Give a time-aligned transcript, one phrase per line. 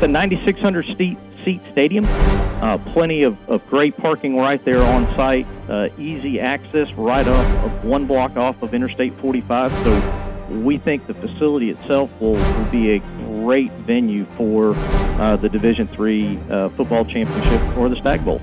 [0.00, 2.06] It's a 9,600 seat seat stadium.
[2.08, 5.46] Uh, plenty of, of great parking right there on site.
[5.68, 9.70] Uh, easy access right off of one block off of Interstate 45.
[9.84, 15.50] So we think the facility itself will, will be a great venue for uh, the
[15.50, 18.40] Division Three uh, football championship or the Stagg Bowl.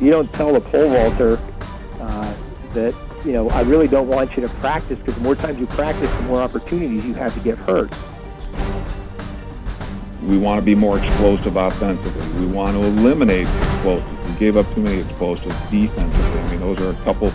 [0.00, 1.38] You don't tell the pole vaulter
[2.00, 2.34] uh,
[2.74, 5.66] that you know, I really don't want you to practice because the more times you
[5.66, 7.92] practice, the more opportunities you have to get hurt.
[10.22, 12.40] We want to be more explosive offensively.
[12.40, 14.30] We want to eliminate explosives.
[14.30, 16.40] We gave up too many explosives defensively.
[16.40, 17.32] I mean, those are a couple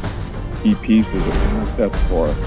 [0.63, 2.37] key pieces of concepts for us.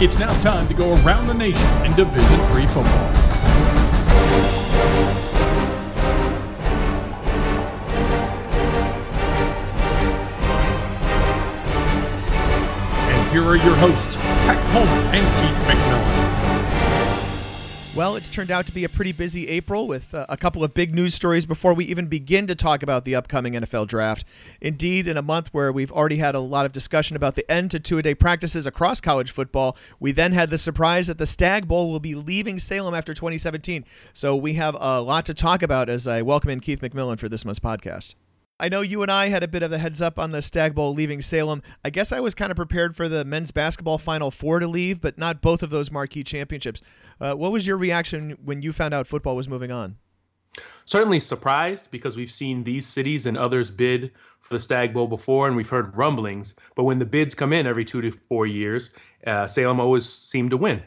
[0.00, 3.27] It's now time to go around the nation in Division Three football.
[13.30, 16.38] Here are your hosts, Pat Coleman and Keith McMillan.
[17.94, 20.72] Well, it's turned out to be a pretty busy April with uh, a couple of
[20.72, 24.24] big news stories before we even begin to talk about the upcoming NFL draft.
[24.62, 27.70] Indeed, in a month where we've already had a lot of discussion about the end
[27.72, 31.26] to two a day practices across college football, we then had the surprise that the
[31.26, 33.84] Stagg Bowl will be leaving Salem after 2017.
[34.14, 37.28] So we have a lot to talk about as I welcome in Keith McMillan for
[37.28, 38.14] this month's podcast.
[38.60, 40.74] I know you and I had a bit of a heads up on the Stagg
[40.74, 41.62] Bowl leaving Salem.
[41.84, 45.00] I guess I was kind of prepared for the men's basketball Final Four to leave,
[45.00, 46.82] but not both of those marquee championships.
[47.20, 49.96] Uh, what was your reaction when you found out football was moving on?
[50.86, 55.46] Certainly surprised because we've seen these cities and others bid for the Stagg Bowl before,
[55.46, 56.56] and we've heard rumblings.
[56.74, 58.90] But when the bids come in every two to four years,
[59.24, 60.82] uh, Salem always seemed to win.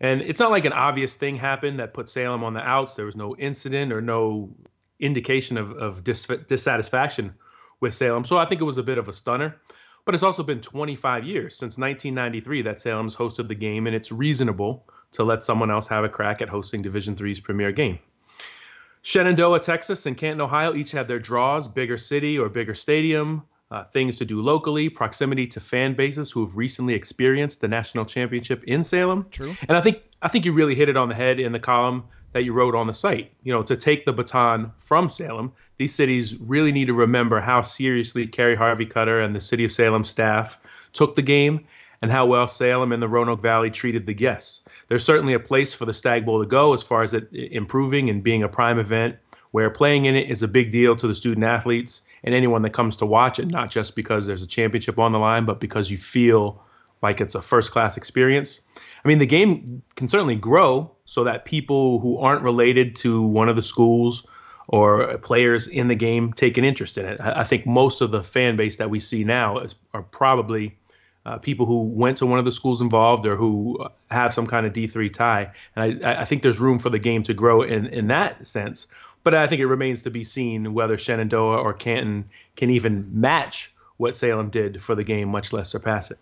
[0.00, 2.94] And it's not like an obvious thing happened that put Salem on the outs.
[2.94, 4.50] There was no incident or no
[5.00, 7.34] indication of, of dis- dissatisfaction
[7.80, 8.24] with Salem.
[8.24, 9.56] So I think it was a bit of a stunner.
[10.04, 14.12] But it's also been 25 years since 1993 that Salem's hosted the game, and it's
[14.12, 17.98] reasonable to let someone else have a crack at hosting Division Three's premier game.
[19.02, 23.82] Shenandoah, Texas, and Canton, Ohio each have their draws: bigger city or bigger stadium, uh,
[23.84, 28.62] things to do locally, proximity to fan bases who have recently experienced the national championship
[28.64, 29.26] in Salem.
[29.32, 29.56] True.
[29.68, 32.04] And I think I think you really hit it on the head in the column
[32.36, 33.32] that you wrote on the site.
[33.44, 37.62] You know, to take the baton from Salem, these cities really need to remember how
[37.62, 40.58] seriously Carey Harveycutter and the city of Salem staff
[40.92, 41.64] took the game
[42.02, 44.60] and how well Salem and the Roanoke Valley treated the guests.
[44.88, 48.10] There's certainly a place for the Stagg Bowl to go as far as it improving
[48.10, 49.16] and being a prime event
[49.52, 52.74] where playing in it is a big deal to the student athletes and anyone that
[52.74, 55.90] comes to watch it, not just because there's a championship on the line, but because
[55.90, 56.62] you feel
[57.00, 58.60] like it's a first class experience.
[59.06, 63.48] I mean, the game can certainly grow so that people who aren't related to one
[63.48, 64.26] of the schools
[64.66, 67.20] or players in the game take an interest in it.
[67.20, 70.76] I think most of the fan base that we see now is, are probably
[71.24, 73.78] uh, people who went to one of the schools involved or who
[74.10, 75.52] have some kind of D3 tie.
[75.76, 78.88] And I, I think there's room for the game to grow in, in that sense.
[79.22, 83.72] But I think it remains to be seen whether Shenandoah or Canton can even match
[83.98, 86.18] what Salem did for the game, much less surpass it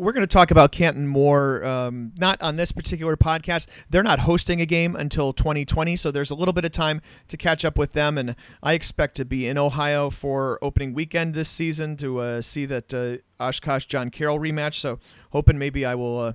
[0.00, 3.68] we're going to talk about Canton more, um, not on this particular podcast.
[3.90, 7.36] They're not hosting a game until 2020, so there's a little bit of time to
[7.36, 8.16] catch up with them.
[8.16, 12.64] And I expect to be in Ohio for opening weekend this season to uh, see
[12.64, 14.74] that uh, Oshkosh John Carroll rematch.
[14.74, 15.00] So
[15.32, 16.32] hoping maybe I will uh,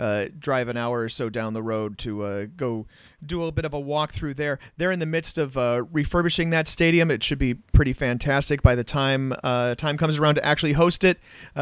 [0.00, 2.86] uh, drive an hour or so down the road to uh, go
[3.26, 4.60] do a little bit of a walk through there.
[4.76, 7.10] They're in the midst of uh, refurbishing that stadium.
[7.10, 11.18] It should be pretty fantastic by the time time comes around to actually host it.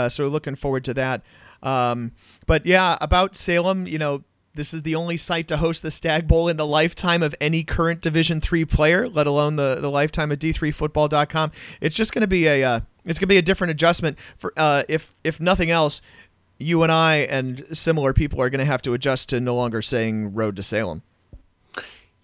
[0.08, 1.22] So looking forward to that.
[1.62, 2.12] Um,
[2.46, 4.24] but yeah, about Salem, you know,
[4.56, 7.62] this is the only site to host the Stagg Bowl in the lifetime of any
[7.62, 11.52] current Division three player, let alone the, the lifetime of D3Football.com.
[11.80, 14.52] It's just going to be a uh, it's going to be a different adjustment for
[14.56, 16.00] uh, if if nothing else.
[16.58, 19.82] You and I and similar people are going to have to adjust to no longer
[19.82, 21.02] saying "Road to Salem."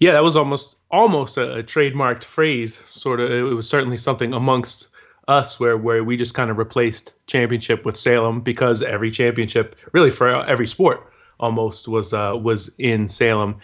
[0.01, 2.75] Yeah, that was almost almost a, a trademarked phrase.
[2.75, 4.89] Sort of, it was certainly something amongst
[5.29, 10.11] us where where we just kind of replaced championship with Salem because every championship, really
[10.11, 13.57] for every sport, almost was uh, was in Salem.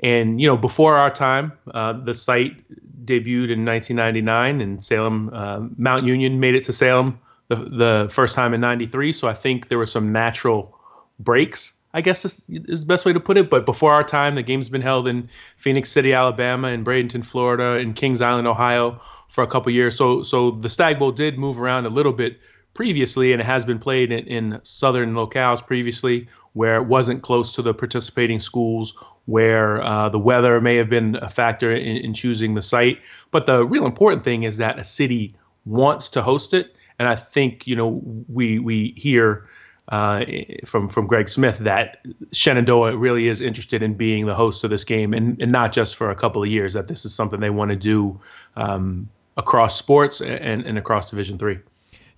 [0.00, 2.56] And you know, before our time, uh, the site
[3.04, 7.18] debuted in 1999, and Salem uh, Mount Union made it to Salem
[7.48, 9.12] the the first time in '93.
[9.12, 10.76] So I think there were some natural
[11.20, 11.72] breaks.
[11.94, 13.48] I guess is, is the best way to put it.
[13.48, 17.78] But before our time, the game's been held in Phenix City, Alabama, in Bradenton, Florida,
[17.78, 19.00] in Kings Island, Ohio
[19.36, 19.94] for a couple years.
[19.94, 22.40] So so the Stagg Bowl did move around a little bit
[22.72, 27.52] previously, and it has been played in, in southern locales previously, where it wasn't close
[27.52, 28.94] to the participating schools,
[29.26, 32.98] where uh, the weather may have been a factor in, in choosing the site.
[33.30, 35.34] But the real important thing is that a city
[35.66, 39.46] wants to host it, and I think you know we we hear
[39.88, 40.24] uh,
[40.64, 41.98] from from Greg Smith that
[42.32, 45.94] Shenandoah really is interested in being the host of this game, and, and not just
[45.94, 46.72] for a couple of years.
[46.72, 48.18] That this is something they want to do
[48.56, 51.58] um, across sports and, and across Division three.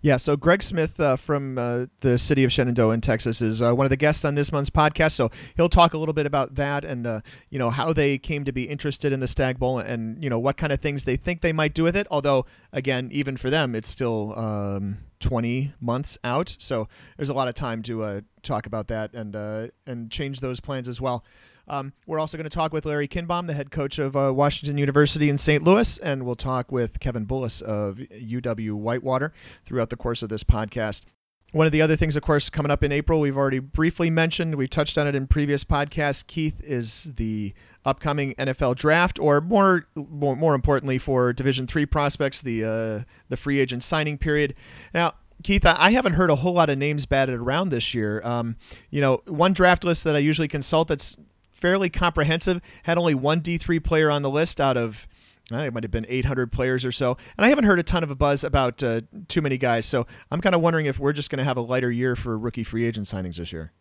[0.00, 3.74] Yeah, so Greg Smith uh, from uh, the city of Shenandoah in Texas is uh,
[3.74, 5.12] one of the guests on this month's podcast.
[5.12, 7.20] So he'll talk a little bit about that and uh,
[7.50, 10.38] you know how they came to be interested in the Stagg Bowl and you know
[10.38, 12.06] what kind of things they think they might do with it.
[12.12, 17.48] Although again, even for them, it's still um, 20 months out, so there's a lot
[17.48, 21.24] of time to uh, talk about that and uh, and change those plans as well.
[21.68, 24.78] Um, we're also going to talk with Larry Kindbom, the head coach of uh, Washington
[24.78, 25.62] University in St.
[25.62, 29.32] Louis, and we'll talk with Kevin Bullis of UW Whitewater
[29.64, 31.04] throughout the course of this podcast.
[31.52, 34.54] One of the other things, of course, coming up in April, we've already briefly mentioned,
[34.56, 36.26] we touched on it in previous podcasts.
[36.26, 37.54] Keith is the
[37.86, 43.36] upcoming NFL draft, or more, more, more importantly, for Division Three prospects, the uh, the
[43.38, 44.54] free agent signing period.
[44.92, 48.20] Now, Keith, I haven't heard a whole lot of names batted around this year.
[48.24, 48.56] Um,
[48.90, 51.16] you know, one draft list that I usually consult that's
[51.58, 52.60] fairly comprehensive.
[52.84, 55.06] Had only one D3 player on the list out of
[55.50, 57.16] I think it might have been 800 players or so.
[57.38, 59.86] And I haven't heard a ton of a buzz about uh, too many guys.
[59.86, 62.36] So I'm kind of wondering if we're just going to have a lighter year for
[62.36, 63.72] rookie free agent signings this year.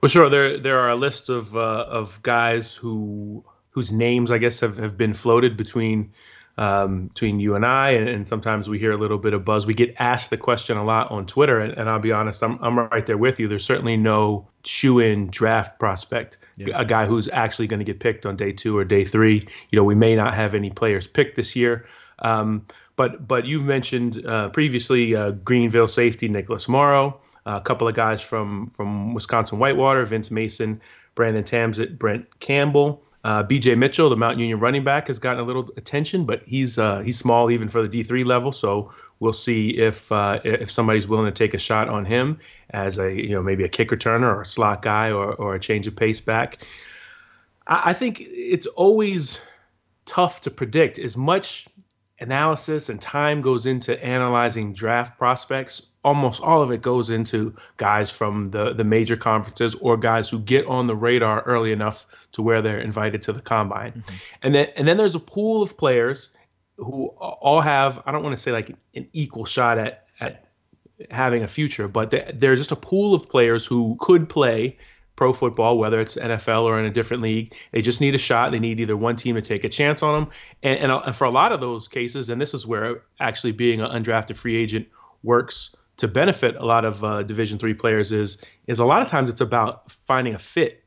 [0.00, 0.28] Well, sure.
[0.28, 4.76] There there are a list of uh, of guys who whose names I guess have,
[4.76, 6.12] have been floated between
[6.58, 9.66] um, between you and I, and, and, sometimes we hear a little bit of buzz.
[9.66, 12.58] We get asked the question a lot on Twitter, and, and I'll be honest, I'm,
[12.62, 13.48] I'm right there with you.
[13.48, 16.80] There's certainly no shoe in draft prospect, yeah.
[16.80, 19.46] a guy who's actually going to get picked on day two or day three.
[19.70, 21.86] You know, we may not have any players picked this year.
[22.20, 22.66] Um,
[22.96, 27.94] but but you mentioned uh, previously uh, Greenville safety Nicholas Morrow, uh, a couple of
[27.94, 30.80] guys from from Wisconsin Whitewater, Vince Mason,
[31.14, 33.02] Brandon Tamsett, Brent Campbell.
[33.24, 33.76] Uh, B.J.
[33.76, 37.16] Mitchell, the Mount Union running back, has gotten a little attention, but he's uh, he's
[37.16, 38.50] small even for the D3 level.
[38.50, 42.40] So we'll see if uh, if somebody's willing to take a shot on him
[42.70, 45.60] as a you know maybe a kick returner or a slot guy or or a
[45.60, 46.66] change of pace back.
[47.68, 49.40] I, I think it's always
[50.06, 51.68] tough to predict as much
[52.18, 58.10] analysis and time goes into analyzing draft prospects almost all of it goes into guys
[58.10, 62.42] from the the major conferences or guys who get on the radar early enough to
[62.42, 63.92] where they're invited to the combine.
[63.92, 64.14] Mm-hmm.
[64.42, 66.30] And then and then there's a pool of players
[66.76, 70.46] who all have I don't want to say like an equal shot at at
[71.10, 74.78] having a future, but there's just a pool of players who could play
[75.16, 77.54] pro football, whether it's NFL or in a different league.
[77.72, 78.50] They just need a shot.
[78.50, 80.32] They need either one team to take a chance on them.
[80.62, 83.80] And, and, and for a lot of those cases, and this is where actually being
[83.80, 84.88] an undrafted free agent
[85.22, 89.08] works to benefit a lot of uh, Division three players is is a lot of
[89.08, 90.81] times it's about finding a fit,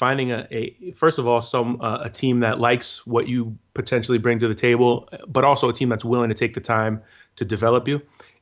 [0.00, 4.16] finding a, a first of all some uh, a team that likes what you potentially
[4.16, 7.02] bring to the table, but also a team that's willing to take the time
[7.36, 8.00] to develop you,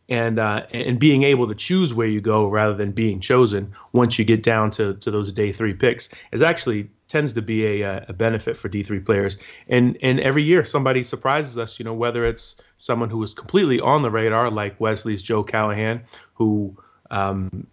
[0.09, 4.21] and uh, and being able to choose where you go rather than being chosen once
[4.21, 8.05] you get down to to those day three picks is actually tends to be a,
[8.09, 9.39] a benefit for D3 players.
[9.69, 13.81] And and every year somebody surprises us, you know, whether it's someone who was completely
[13.81, 16.77] on the radar, like Wesley's Joe Callahan, who,
[17.11, 17.67] um,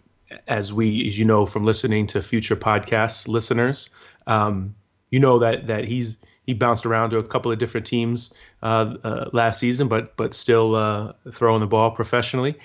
[0.48, 3.90] as we, as you know from listening to future podcasts listeners,
[4.28, 4.76] um,
[5.12, 8.96] you know that that he's he bounced around to a couple of different teams uh,
[9.04, 12.56] uh, last season, but but still uh, throwing the ball professionally.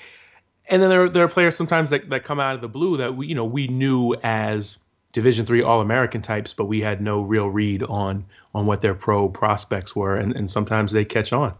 [0.68, 3.16] And then there, there are players sometimes that, that come out of the blue that
[3.16, 4.78] we you know we knew as
[5.12, 8.24] Division three All American types, but we had no real read on
[8.54, 11.54] on what their pro prospects were, and, and sometimes they catch on.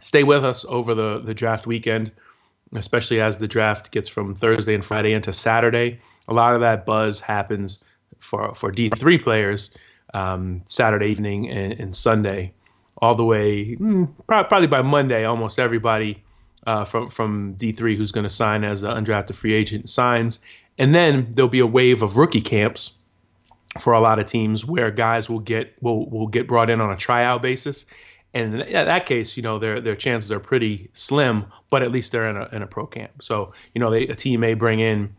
[0.00, 2.12] Stay with us over the the draft weekend,
[2.74, 5.98] especially as the draft gets from Thursday and Friday into Saturday.
[6.28, 7.82] A lot of that buzz happens
[8.18, 9.70] for for D three players
[10.12, 12.52] um, Saturday evening and, and, Sunday,
[12.98, 15.24] all the way mm, probably by Monday.
[15.24, 16.22] Almost everybody
[16.66, 20.40] uh, from from D three who's going to sign as an undrafted free agent signs,
[20.78, 22.96] and then there'll be a wave of rookie camps
[23.80, 26.90] for a lot of teams where guys will get will will get brought in on
[26.92, 27.86] a tryout basis.
[28.34, 32.10] And in that case, you know, their their chances are pretty slim, but at least
[32.12, 33.22] they're in a in a pro camp.
[33.22, 35.14] So, you know, they, a team may bring in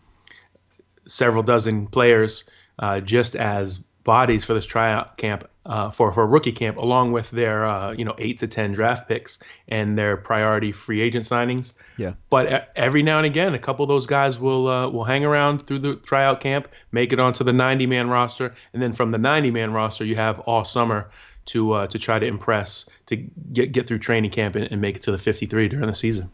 [1.07, 2.43] several dozen players
[2.79, 7.31] uh, just as bodies for this tryout camp uh, for for rookie camp, along with
[7.31, 11.73] their uh, you know eight to ten draft picks and their priority free agent signings.
[11.97, 12.13] Yeah.
[12.29, 15.65] But every now and again, a couple of those guys will uh, will hang around
[15.65, 19.17] through the tryout camp, make it onto the 90 man roster, and then from the
[19.17, 21.09] 90 man roster, you have all summer
[21.45, 24.95] to uh, to try to impress to get get through training camp and, and make
[24.95, 26.29] it to the 53 during the season.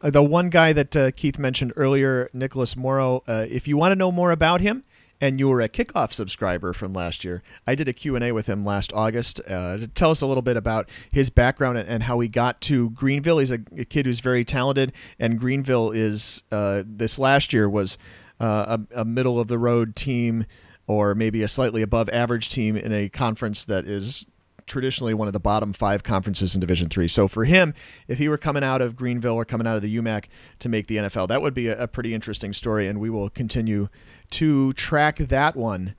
[0.00, 3.22] Uh, the one guy that uh, Keith mentioned earlier, Nicholas Morrow.
[3.26, 4.84] if you want to know more about him
[5.20, 7.42] and you were a kickoff subscriber from last year.
[7.66, 10.88] I did a Q&A with him last August uh, tell us a little bit about
[11.12, 13.38] his background and, and how he got to Greenville.
[13.38, 17.98] He's a, a, kid who's very talented, and Greenville is uh, this last year was
[18.40, 20.46] uh, a, a middle of the road team
[20.88, 24.26] or maybe a slightly above average team in a conference that is
[24.66, 27.08] traditionally one of the bottom five conferences in Division Three.
[27.08, 27.74] So for him,
[28.08, 30.24] if he were coming out of Greenville or coming out of the UMAC
[30.60, 33.88] to make the NFL, that would be a, pretty interesting story, and we will continue
[34.30, 35.94] to track that one.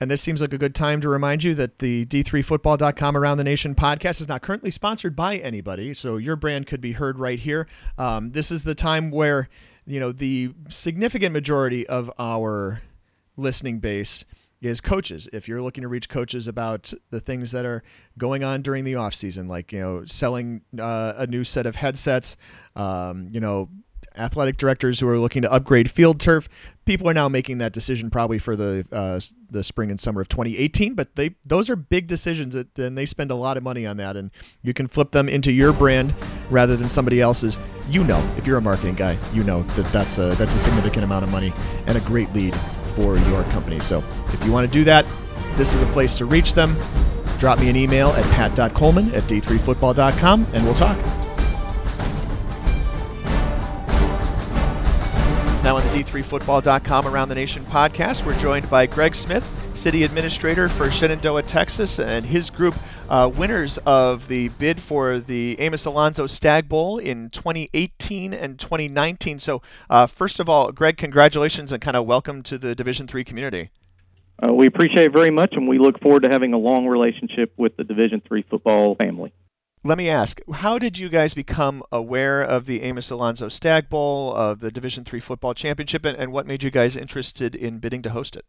[0.00, 3.44] And this seems like a good time to remind you that the D3Football.com Around the
[3.44, 7.38] Nation podcast is not currently sponsored by anybody, so your brand could be heard right
[7.38, 7.68] here.
[7.96, 9.48] Um, this is the time where,
[9.86, 12.80] you know, the significant majority of our
[13.36, 14.24] listening base
[14.62, 15.28] is coaches.
[15.32, 17.82] If you're looking to reach coaches about the things that are
[18.16, 21.76] going on during the off season, like you know, selling uh, a new set of
[21.76, 22.36] headsets,
[22.76, 23.68] um, you know,
[24.16, 26.48] athletic directors who are looking to upgrade field turf,
[26.84, 29.18] people are now making that decision probably for the uh,
[29.50, 30.94] the spring and summer of 2018.
[30.94, 33.96] But they those are big decisions, that, and they spend a lot of money on
[33.96, 34.30] that, and
[34.62, 36.14] you can flip them into your brand
[36.50, 37.58] rather than somebody else's.
[37.90, 41.02] You know, if you're a marketing guy, you know that that's a that's a significant
[41.02, 41.52] amount of money
[41.88, 42.54] and a great lead
[42.94, 43.80] for your company.
[43.80, 45.06] So if you want to do that,
[45.56, 46.76] this is a place to reach them.
[47.38, 50.96] Drop me an email at pat.coleman at d3football.com and we'll talk.
[55.92, 62.00] D3Football.com Around the Nation podcast, we're joined by Greg Smith, City Administrator for Shenandoah, Texas,
[62.00, 62.74] and his group,
[63.10, 69.38] uh, winners of the bid for the Amos Alonzo Stagg Bowl in 2018 and 2019.
[69.38, 73.22] So, uh, first of all, Greg, congratulations and kind of welcome to the Division Three
[73.22, 73.68] community.
[74.42, 77.52] Uh, we appreciate it very much, and we look forward to having a long relationship
[77.58, 79.30] with the Division Three football family
[79.84, 84.34] let me ask how did you guys become aware of the amos alonzo stagg bowl
[84.34, 88.02] of the division three football championship and, and, what made you guys interested in bidding
[88.02, 88.44] to host it?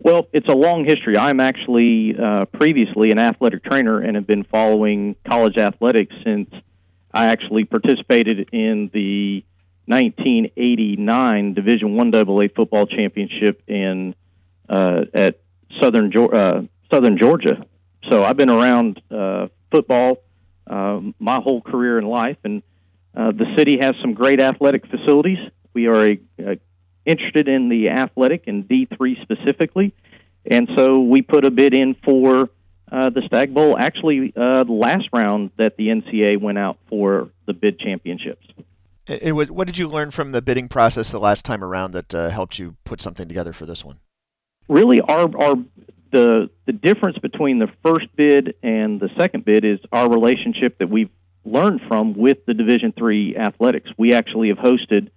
[0.00, 1.16] Well it's a long history.
[1.16, 6.50] I'm actually uh, previously an athletic trainer and have been following college athletics since
[7.14, 9.44] i actually participated in the
[9.86, 14.14] 1989 division one aa football championship in
[14.68, 15.38] uh, at
[15.80, 17.64] southern uh, southern georgia.
[18.10, 20.18] So i've been around uh, football
[21.18, 22.38] my whole career in life.
[22.44, 22.62] And
[23.14, 25.38] uh, the city has some great athletic facilities.
[25.74, 26.58] We are a, a
[27.04, 29.94] interested in the athletic and D3 specifically.
[30.44, 32.50] And so we put a bid in for
[32.90, 37.30] uh, the Stagg Bowl, actually, uh, the last round that the NCAA went out for
[37.46, 38.46] the bid championships.
[39.06, 42.14] It was, what did you learn from the bidding process the last time around that
[42.14, 43.98] uh, helped you put something together for this one?
[44.68, 45.56] Really, our, our
[46.12, 50.88] the the difference between the first bid and the second bid is our relationship that
[50.88, 51.10] we've
[51.44, 53.90] learned from with the Division Three athletics.
[53.98, 55.08] We actually have hosted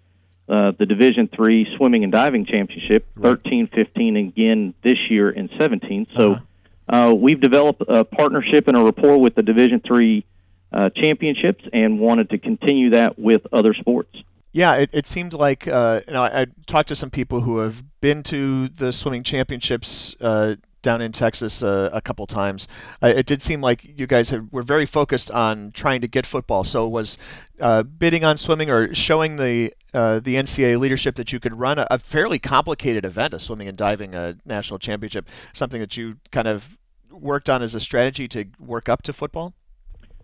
[0.50, 3.38] uh, the Division Three swimming and diving championship, right.
[3.44, 6.08] 13, 15, again this year in 17.
[6.16, 7.12] So uh-huh.
[7.12, 10.25] uh, we've developed a partnership and a rapport with the Division Three
[10.72, 14.24] uh, championships and wanted to continue that with other sports.
[14.52, 17.58] Yeah, it, it seemed like uh, you know I, I, talked to some people who
[17.58, 22.68] have been to the swimming championships uh, down in Texas uh, a couple times.
[23.04, 26.63] Uh, it did seem like you guys were very focused on trying to get football.
[26.63, 27.18] So was
[27.60, 31.80] uh, bidding on swimming or showing the uh, the NCAA leadership that you could run
[31.80, 36.18] a, a, fairly complicated event, a swimming and diving uh, national championship, something that you
[36.32, 36.77] kind of
[37.10, 39.54] worked on as a strategy to work up to football.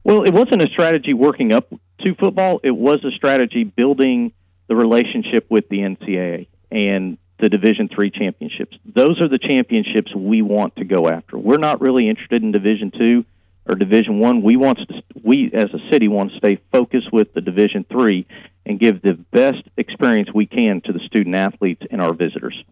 [0.04, 2.60] Well, it wasn't a strategy working up to football.
[2.64, 4.34] It was a strategy building
[4.68, 8.78] the relationship with the NCAA and the Division Three championships.
[8.86, 11.38] Those are the championships we want to go after.
[11.38, 13.26] We're not really interested in Division Two
[13.68, 14.42] or Division One.
[14.42, 18.26] We want to, we as a city want to stay focused with the Division Three
[18.66, 22.64] and give the best experience we can to the student athletes and our visitors.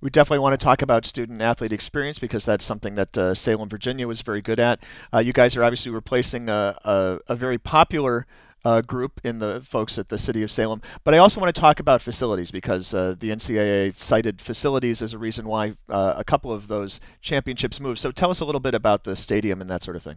[0.00, 3.68] We definitely want to talk about student athlete experience because that's something that uh, Salem,
[3.68, 4.80] Virginia was very good at.
[5.12, 8.24] Uh, you guys are obviously replacing a, a, a very popular
[8.64, 10.82] uh, group in the folks at the city of Salem.
[11.04, 15.12] But I also want to talk about facilities because uh, the NCAA cited facilities as
[15.12, 17.98] a reason why uh, a couple of those championships moved.
[17.98, 20.16] So tell us a little bit about the stadium and that sort of thing.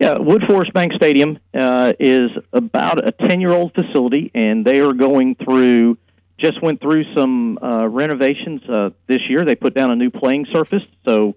[0.00, 4.92] Yeah, Woodforest Bank Stadium uh, is about a 10 year old facility, and they are
[4.92, 5.98] going through,
[6.38, 9.44] just went through some uh, renovations uh, this year.
[9.44, 10.82] They put down a new playing surface.
[11.06, 11.36] So,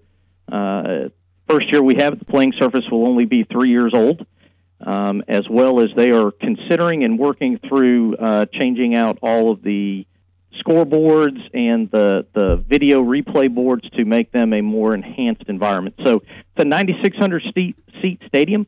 [1.48, 4.26] first year we have the playing surface will only be three years old
[4.80, 9.62] um, as well as they are considering and working through uh, changing out all of
[9.62, 10.06] the
[10.58, 15.94] scoreboards and the, the video replay boards to make them a more enhanced environment.
[16.04, 18.66] So it's a 9,600 seat, seat stadium.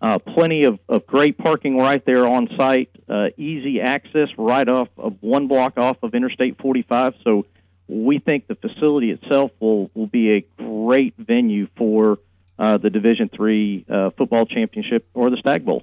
[0.00, 4.88] Uh, plenty of, of great parking right there on site, uh, easy access right off
[4.98, 7.14] of one block off of Interstate 45.
[7.24, 7.46] So
[7.88, 12.18] we think the facility itself will, will be a great venue for
[12.58, 15.82] uh, the Division Three uh, football championship or the Stagg Bowl.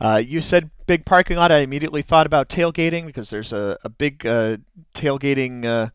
[0.00, 1.52] Uh, you said big parking lot.
[1.52, 4.56] I immediately thought about tailgating because there's a, a big uh,
[4.94, 5.90] tailgating uh,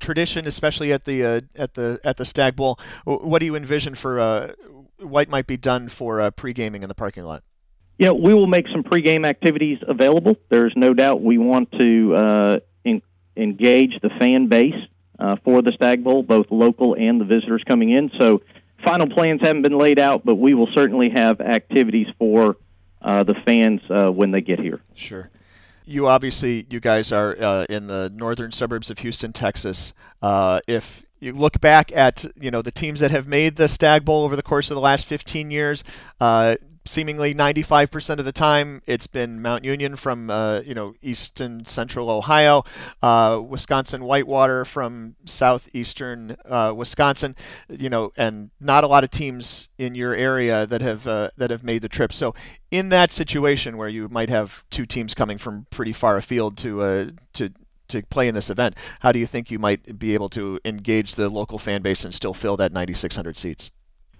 [0.00, 2.78] tradition, especially at the uh, at the at the Stagg Bowl.
[3.04, 4.52] What do you envision for uh,
[4.98, 7.42] what might be done for uh, pre-gaming in the parking lot?
[7.98, 10.36] Yeah, we will make some pre-game activities available.
[10.50, 13.02] There's no doubt we want to in,
[13.36, 14.76] engage the fan base
[15.42, 18.10] for the Stagg Bowl, both local and the visitors coming in.
[18.20, 18.42] So
[18.84, 22.56] final plans haven't been laid out, but we will certainly have activities for
[23.02, 24.80] uh, the fans uh, when they get here.
[24.94, 25.30] Sure.
[25.84, 29.94] You obviously, you guys are uh, in the northern suburbs of Houston, Texas.
[30.20, 34.04] Uh, if you look back at you know the teams that have made the Stagg
[34.04, 35.84] Bowl over the course of the last 15 years,
[36.20, 36.56] uh,
[36.88, 42.10] seemingly 95% of the time it's been Mount Union from uh, you know eastern central
[42.10, 42.64] Ohio,
[43.02, 47.36] uh, Wisconsin Whitewater from southeastern uh, Wisconsin,
[47.68, 51.50] you know, and not a lot of teams in your area that have uh, that
[51.50, 52.12] have made the trip.
[52.12, 52.34] So
[52.70, 56.80] in that situation where you might have two teams coming from pretty far afield to
[56.80, 57.50] uh, to
[57.88, 61.14] to play in this event, how do you think you might be able to engage
[61.14, 63.70] the local fan base and still fill that 9,600 seats?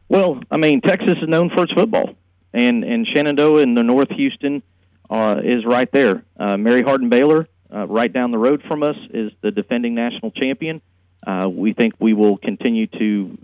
[0.09, 2.15] Well, I mean, Texas is known for its football
[2.53, 4.63] and and Shenandoah in the North Houston
[5.11, 6.25] uh, is right there.
[6.39, 10.31] Uh, Mary Hardin Baylor, uh, right down the road from us, is the defending national
[10.31, 10.81] champion.
[11.27, 13.37] Uh, we think we will continue to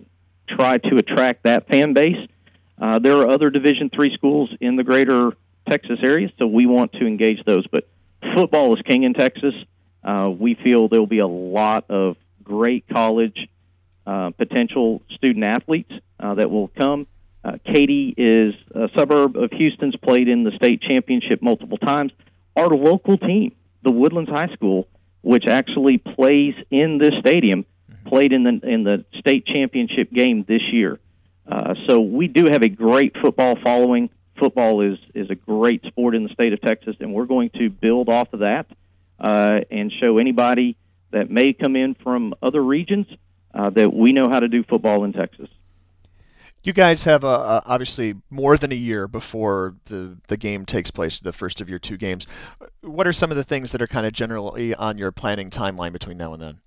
[0.48, 2.28] try to attract that fan base.
[2.80, 5.32] Uh, there are other Division three schools in the greater
[5.68, 7.66] Texas area, so we want to engage those.
[7.66, 7.86] But
[8.34, 9.54] football is king in Texas.
[10.02, 13.48] Uh, we feel there will be a lot of great college
[14.06, 17.06] uh, potential student athletes uh, that will come.
[17.44, 22.10] Uh, Katy is a suburb of Houston's played in the state championship multiple times.
[22.56, 24.88] Our local team, the Woodlands High School,
[25.20, 27.66] which actually plays in this stadium,
[28.06, 30.98] played in the in the state championship game this year.
[31.46, 34.08] Uh, so we do have a great football following.
[34.38, 37.68] Football is is a great sport in the state of Texas, and we're going to
[37.68, 38.66] build off of that
[39.20, 40.76] uh, and show anybody
[41.10, 43.06] that may come in from other regions
[43.52, 45.48] uh, that we know how to do football in Texas
[46.64, 51.20] you guys have uh, obviously more than a year before the the game takes place,
[51.20, 52.26] the first of your two games.
[52.80, 55.92] What are some of the things that are kind of generally on your planning timeline
[55.92, 56.60] between now and then?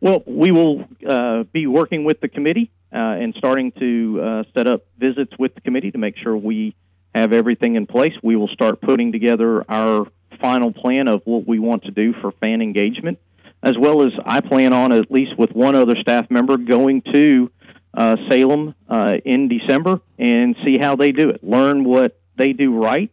[0.00, 4.68] Well, we will uh, be working with the committee uh, and starting to uh, set
[4.68, 6.74] up visits with the committee to make sure we
[7.14, 8.12] have everything in place.
[8.22, 10.06] We will start putting together our
[10.40, 13.18] final plan of what we want to do for fan engagement,
[13.62, 17.50] as well as I plan on at least with one other staff member going to
[17.96, 21.42] uh, Salem uh, in December and see how they do it.
[21.42, 23.10] Learn what they do right.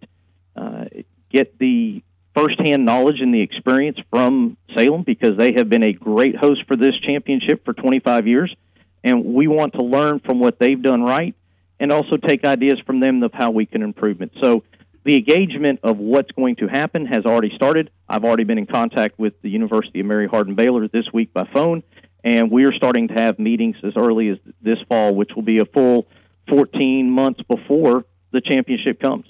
[0.56, 0.86] Uh,
[1.32, 2.04] get the
[2.36, 6.76] firsthand knowledge and the experience from Salem because they have been a great host for
[6.76, 8.56] this championship for 25 years.
[9.04, 11.36] And we want to learn from what they've done right
[11.80, 14.32] and also take ideas from them of how we can improve it.
[14.42, 14.64] So
[15.04, 17.90] the engagement of what's going to happen has already started.
[18.08, 21.46] I've already been in contact with the University of Mary Hardin Baylor this week by
[21.52, 21.84] phone
[22.24, 25.60] and we are starting to have meetings as early as this fall, which will be
[25.60, 26.08] a full
[26.50, 29.26] 14 months before the championship comes.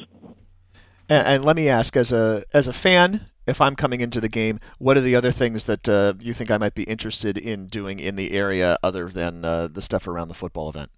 [1.09, 4.29] And, and let me ask, as a as a fan, if I'm coming into the
[4.29, 7.67] game, what are the other things that uh, you think I might be interested in
[7.67, 10.91] doing in the area other than uh, the stuff around the football event?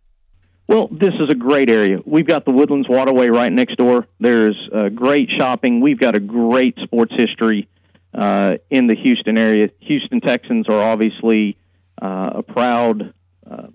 [0.67, 1.99] Well, this is a great area.
[2.05, 4.07] We've got the Woodlands Waterway right next door.
[4.19, 5.79] There's uh, great shopping.
[5.79, 7.67] We've got a great sports history
[8.15, 9.69] uh, in the Houston area.
[9.81, 11.57] Houston Texans are obviously
[12.01, 13.13] uh, a proud
[13.49, 13.67] uh,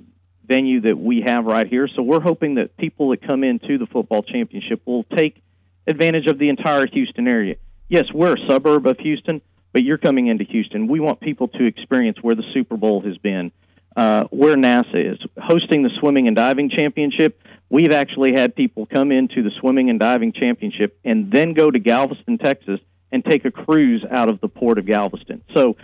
[0.47, 1.89] venue that we have right here.
[1.89, 5.43] So we're hoping that people that come into the football championship will take
[5.87, 7.57] advantage of the entire Houston area.
[7.89, 9.41] Yes, we're a suburb of Houston,
[9.73, 10.89] but you're coming into Houston.
[10.89, 13.53] We want people to experience where the Super Bowl has been,
[13.97, 17.41] uh, where NASA is hosting the swimming and diving championship.
[17.69, 21.79] We've actually had people come into the swimming and diving championship and then go to
[21.79, 22.81] Galveston, Texas,
[23.13, 25.43] and take a cruise out of the port of Galveston.
[25.55, 25.77] So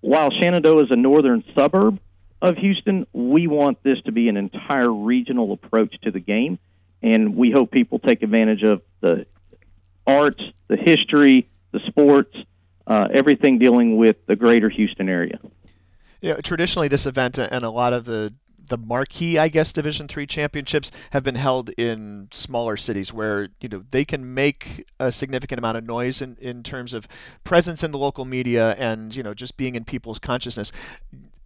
[0.00, 1.98] while Shenandoah is a northern suburb
[2.40, 6.58] of Houston, we want this to be an entire regional approach to the game,
[7.02, 9.26] and we hope people take advantage of the
[10.06, 12.36] arts, the history, the sports,
[12.86, 15.38] uh, everything dealing with the greater Houston area.
[16.20, 18.32] Yeah, traditionally, this event and a lot of the
[18.68, 23.68] the marquee, I guess, Division three championships have been held in smaller cities where you
[23.68, 27.08] know they can make a significant amount of noise in, in terms of
[27.44, 30.72] presence in the local media and you know just being in people's consciousness.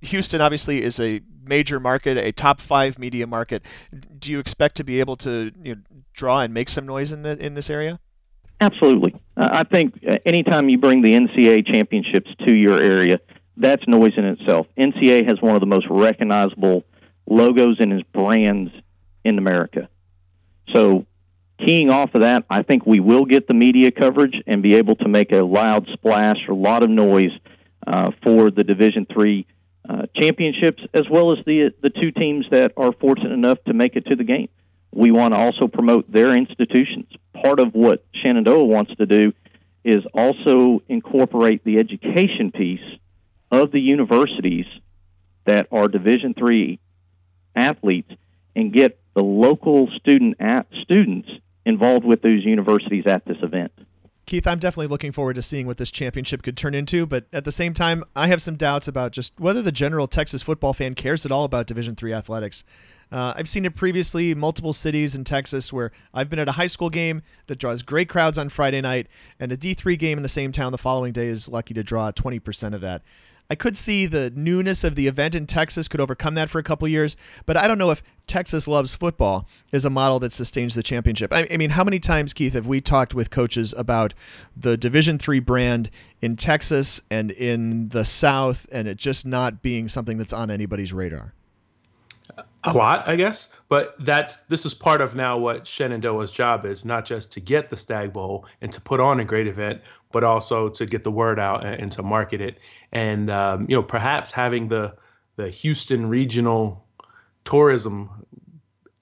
[0.02, 3.62] Houston obviously is a major market, a top five media market.
[4.18, 5.80] Do you expect to be able to you know,
[6.12, 8.00] draw and make some noise in the in this area?
[8.60, 9.14] Absolutely.
[9.36, 13.18] I think uh, anytime you bring the NCAA championships to your area,
[13.56, 14.68] that's noise in itself.
[14.78, 16.84] NCA has one of the most recognizable
[17.26, 18.72] logos and his brands
[19.24, 19.88] in America.
[20.72, 21.06] So,
[21.58, 24.96] keying off of that, I think we will get the media coverage and be able
[24.96, 27.32] to make a loud splash or a lot of noise
[27.86, 29.46] uh, for the Division Three
[29.88, 33.96] uh, championships, as well as the the two teams that are fortunate enough to make
[33.96, 34.48] it to the game.
[34.94, 37.06] We want to also promote their institutions.
[37.32, 39.32] Part of what Shenandoah wants to do
[39.84, 42.98] is also incorporate the education piece
[43.50, 44.66] of the universities
[45.44, 46.78] that are Division Three
[47.54, 48.12] athletes
[48.54, 51.28] and get the local student at students
[51.64, 53.72] involved with those universities at this event.
[54.24, 57.44] Keith, I'm definitely looking forward to seeing what this championship could turn into, but at
[57.44, 60.94] the same time, I have some doubts about just whether the general Texas football fan
[60.94, 62.62] cares at all about Division Three athletics.
[63.10, 66.66] Uh, I've seen it previously, multiple cities in Texas where I've been at a high
[66.66, 70.30] school game that draws great crowds on Friday night, and a D3 game in the
[70.30, 73.02] same town the following day is lucky to draw 20% of that.
[73.52, 76.62] I could see the newness of the event in Texas could overcome that for a
[76.62, 80.74] couple years, but I don't know if Texas loves football is a model that sustains
[80.74, 81.30] the championship.
[81.34, 84.14] I, I mean, how many times, Keith, have we talked with coaches about
[84.56, 85.90] the Division three brand
[86.22, 90.94] in Texas and in the South, and it just not being something that's on anybody's
[90.94, 91.34] radar?
[92.64, 93.48] a lot, I guess.
[93.68, 97.70] But that's this is part of now what Shenandoah's job is, not just to get
[97.70, 99.80] the Stagg Bowl and to put on a great event,
[100.12, 102.58] but also to get the word out and, and to market it.
[102.92, 104.94] And um, you know, perhaps having the
[105.36, 106.84] the Houston regional
[107.44, 108.10] tourism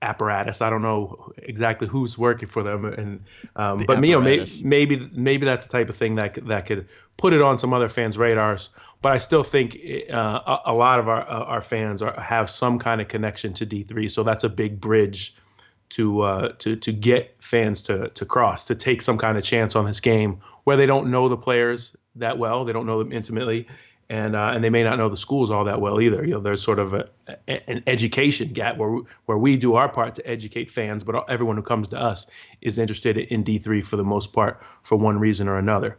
[0.03, 0.63] apparatus.
[0.63, 3.23] I don't know exactly who's working for them, and
[3.57, 4.57] um, the but apparatus.
[4.57, 7.43] you know, maybe, maybe maybe that's the type of thing that that could put it
[7.43, 8.71] on some other fans' radars
[9.03, 9.79] but I still think
[10.11, 13.55] uh, a, a, lot of our uh, our fans are, have some kind of connection
[13.55, 15.35] to D3, so that's a big bridge
[15.91, 19.77] to uh, to to get fans to to cross to take some kind of chance
[19.77, 23.13] on this game where they don't know the players that well, they don't know them
[23.13, 23.67] intimately,
[24.09, 26.25] and uh, and they may not know the schools all that well either.
[26.25, 27.09] You know, there's sort of a,
[27.49, 31.29] a, an education gap where we, where we do our part to educate fans, but
[31.29, 32.27] everyone who comes to us
[32.61, 35.97] is interested in D3 for the most part for one reason or another.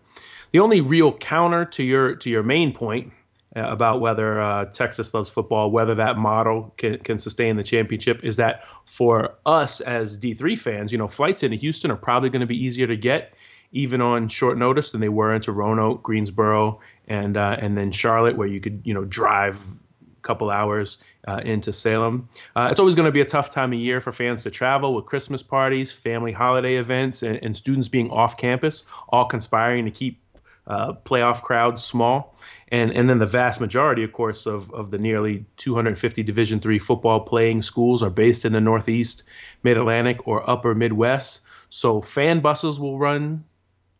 [0.52, 3.14] The only real counter to your to your main point
[3.56, 8.38] about whether uh, Texas loves football, whether that model can, can sustain the championship, is
[8.38, 12.48] that for us as D3 fans, you know, flights into Houston are probably going to
[12.48, 13.34] be easier to get,
[13.74, 18.38] even on short notice, than they were into Roanoke, Greensboro, and uh, and then Charlotte,
[18.38, 22.30] where you could you know drive a couple hours uh, into Salem.
[22.56, 24.96] Uh, it's always going to be a tough time of year for fans to travel
[24.96, 29.92] with Christmas parties, family holiday events, and, and students being off campus, all conspiring to
[29.92, 30.22] keep
[30.68, 32.36] uh, playoff crowds small,
[32.70, 36.80] and and then the vast majority, of course, of, of the nearly 250 Division three
[36.80, 39.24] football playing schools are based in the Northeast,
[39.64, 41.42] Mid Atlantic, or Upper Midwest.
[41.70, 43.44] So fan buses will run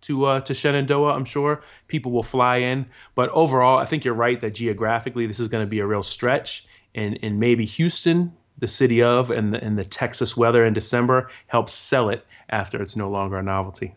[0.02, 1.14] to uh, to Shenandoah.
[1.14, 5.40] I'm sure people will fly in, but overall, I think you're right that geographically this
[5.40, 9.54] is going to be a real stretch, and and maybe Houston, the city of, and
[9.54, 13.44] the, and the Texas weather in December helps sell it after it's no longer a
[13.44, 13.96] novelty.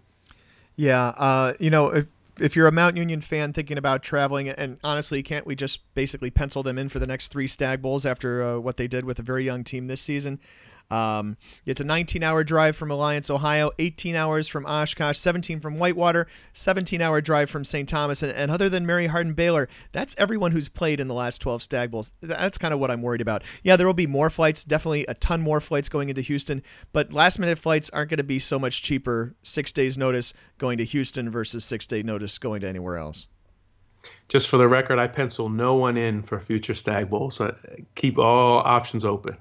[0.77, 2.05] Yeah, uh, you know,
[2.41, 6.31] if, you're a Mount Union fan thinking about traveling, and honestly, can't we just basically
[6.31, 9.19] pencil them in for the next three Stagg Bowls after uh, what they did with
[9.19, 10.41] a very young team this season?
[10.91, 15.79] Um, it's a 19 hour drive from Alliance, Ohio, 18 hours from Oshkosh, 17 from
[15.79, 17.89] Whitewater, 17 hour drive from St.
[17.89, 18.23] Thomas.
[18.23, 21.63] And, and other than Mary Hardin Baylor, that's everyone who's played in the last 12
[21.63, 22.13] Stagg Bowls.
[22.21, 23.43] That's kind of what I'm worried about.
[23.63, 27.13] Yeah, there will be more flights, definitely a ton more flights going into Houston, but
[27.13, 30.85] last minute flights aren't going to be so much cheaper six days' notice going to
[30.85, 33.27] Houston versus six day notice going to anywhere else
[34.29, 37.37] just for the record, I pencil no one in for future Stagg Bowls.
[37.37, 37.55] So
[37.95, 39.37] keep all options open.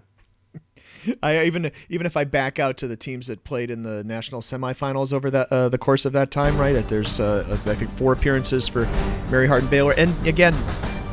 [1.24, 4.42] I even even if I back out to the teams that played in the national
[4.42, 6.74] semifinals over that uh, the course of that time, right?
[6.88, 8.86] There's uh, I think four appearances for
[9.30, 10.56] Mary Hardin Baylor, and again,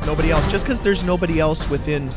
[0.05, 0.49] nobody else.
[0.51, 2.11] Just because there's nobody else within,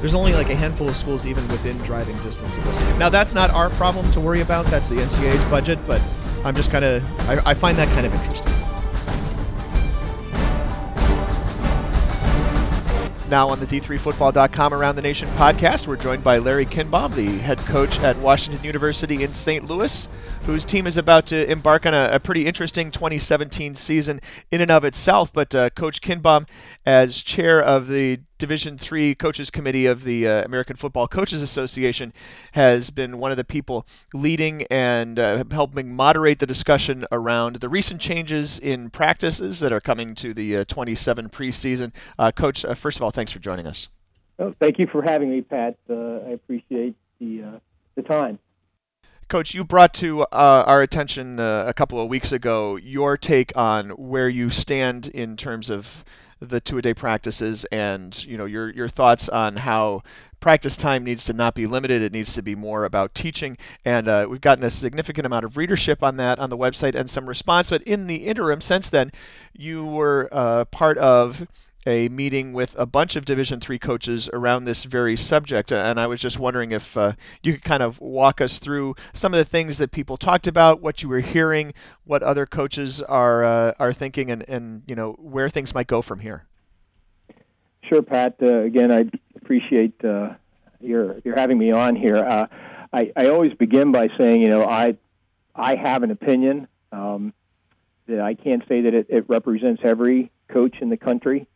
[0.00, 2.98] there's only like a handful of schools even within driving distance of us.
[2.98, 4.66] Now that's not our problem to worry about.
[4.66, 6.02] That's the NCAA's budget, but
[6.44, 8.52] I'm just kind of I, I find that kind of interesting.
[13.28, 17.58] Now on the D3Football.com Around the Nation podcast, we're joined by Larry Kindbom, the head
[17.58, 19.66] coach at Washington University in St.
[19.66, 20.08] Louis,
[20.44, 24.70] whose team is about to embark on a, a pretty interesting 2017 season in and
[24.70, 25.30] of itself.
[25.30, 26.48] But uh, Coach Kindbom,
[26.86, 32.12] as chair of the Division Three Coaches Committee of the uh, American Football Coaches Association
[32.52, 37.68] has been one of the people leading and uh, helping moderate the discussion around the
[37.68, 41.92] recent changes in practices that are coming to the uh, 27 preseason.
[42.18, 43.88] Uh, Coach, uh, first of all, thanks for joining us.
[44.38, 45.76] Oh, thank you for having me, Pat.
[45.90, 47.60] Uh, I appreciate the
[47.96, 48.38] the time.
[49.28, 53.54] Coach, you brought to uh, our attention uh, a couple of weeks ago your take
[53.54, 56.02] on where you stand in terms of
[56.40, 60.02] the two a day practices and you know your your thoughts on how
[60.40, 62.02] practice time needs to not be limited.
[62.02, 63.58] It needs to be more about teaching.
[63.84, 67.10] And uh, we've gotten a significant amount of readership on that on the website and
[67.10, 67.70] some response.
[67.70, 69.12] But in the interim, since then,
[69.52, 71.46] you were uh, part of
[71.88, 76.06] a meeting with a bunch of Division three coaches around this very subject, and I
[76.06, 79.44] was just wondering if uh, you could kind of walk us through some of the
[79.44, 81.72] things that people talked about, what you were hearing,
[82.04, 86.02] what other coaches are uh, are thinking, and, and you know where things might go
[86.02, 86.44] from here.
[87.82, 88.36] Sure, Pat.
[88.42, 90.34] Uh, again, I appreciate uh,
[90.80, 92.16] your your having me on here.
[92.16, 92.46] Uh,
[92.92, 94.98] I, I always begin by saying, you know, I
[95.54, 96.68] I have an opinion.
[96.92, 97.32] Um,
[98.06, 101.46] that I can't say that it, it represents every coach in the country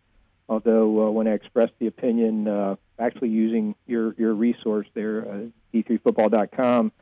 [0.53, 5.39] although uh, when I expressed the opinion, uh, actually using your, your resource there, uh,
[5.73, 6.93] d3football.com,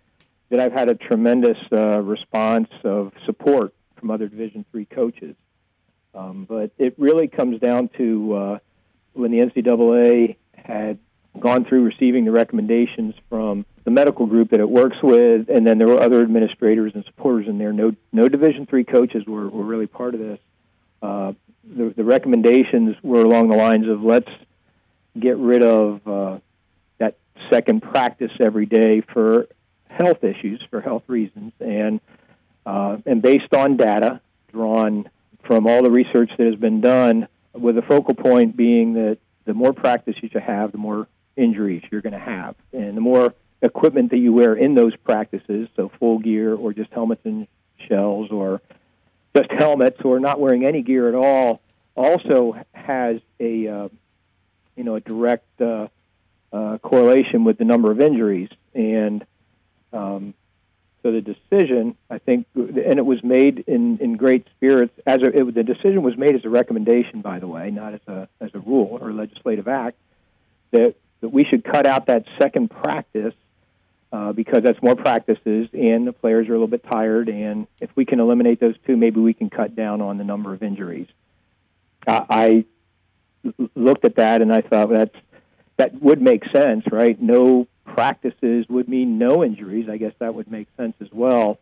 [0.50, 5.34] that I've had a tremendous uh, response of support from other Division three coaches.
[6.14, 8.60] Um, but it really comes down to
[9.12, 10.98] when the NCAA had
[11.38, 15.78] gone through receiving the recommendations from the medical group that it works with, and then
[15.78, 17.72] there were other administrators and supporters in there.
[17.72, 20.38] No, no Division three coaches were, were really part of this.
[21.02, 21.32] Uh,
[21.64, 24.30] the, the recommendations were along the lines of let's
[25.18, 26.38] get rid of uh,
[26.98, 27.16] that
[27.50, 29.48] second practice every day for
[29.88, 32.00] health issues, for health reasons, and
[32.66, 34.20] uh, and based on data
[34.52, 35.08] drawn
[35.44, 39.54] from all the research that has been done, with the focal point being that the
[39.54, 44.10] more practice you have, the more injuries you're going to have, and the more equipment
[44.10, 47.46] that you wear in those practices, so full gear or just helmets and
[47.88, 48.60] shells or
[49.36, 51.60] just helmets or not wearing any gear at all
[51.96, 53.88] also has a uh,
[54.76, 55.88] you know a direct uh,
[56.52, 58.48] uh, correlation with the number of injuries.
[58.74, 59.24] And
[59.92, 60.34] um,
[61.02, 65.28] so the decision I think and it was made in, in great spirits as a,
[65.28, 68.50] it, the decision was made as a recommendation by the way not as a as
[68.54, 69.96] a rule or legislative act
[70.72, 73.34] that that we should cut out that second practice
[74.12, 77.28] uh, because that's more practices and the players are a little bit tired.
[77.28, 80.52] And if we can eliminate those two, maybe we can cut down on the number
[80.52, 81.06] of injuries.
[82.06, 82.64] I, I
[83.74, 85.16] looked at that and I thought that's
[85.76, 87.20] that would make sense, right?
[87.20, 89.88] No practices would mean no injuries.
[89.88, 91.58] I guess that would make sense as well.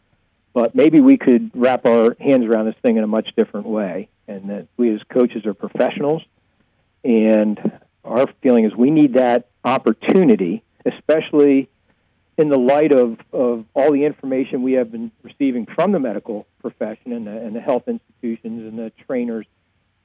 [0.53, 4.09] But maybe we could wrap our hands around this thing in a much different way,
[4.27, 6.23] and that we as coaches are professionals,
[7.05, 11.69] and our feeling is we need that opportunity, especially
[12.38, 16.46] in the light of, of all the information we have been receiving from the medical
[16.61, 19.44] profession and the, and the health institutions and the trainers,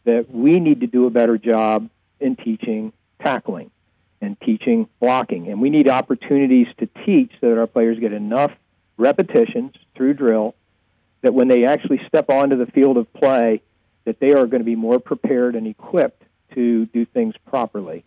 [0.05, 2.91] that we need to do a better job in teaching
[3.21, 3.69] tackling
[4.19, 5.47] and teaching blocking.
[5.47, 8.51] And we need opportunities to teach so that our players get enough
[8.97, 10.55] repetitions through drill
[11.21, 13.61] that when they actually step onto the field of play,
[14.05, 18.03] that they are going to be more prepared and equipped to do things properly.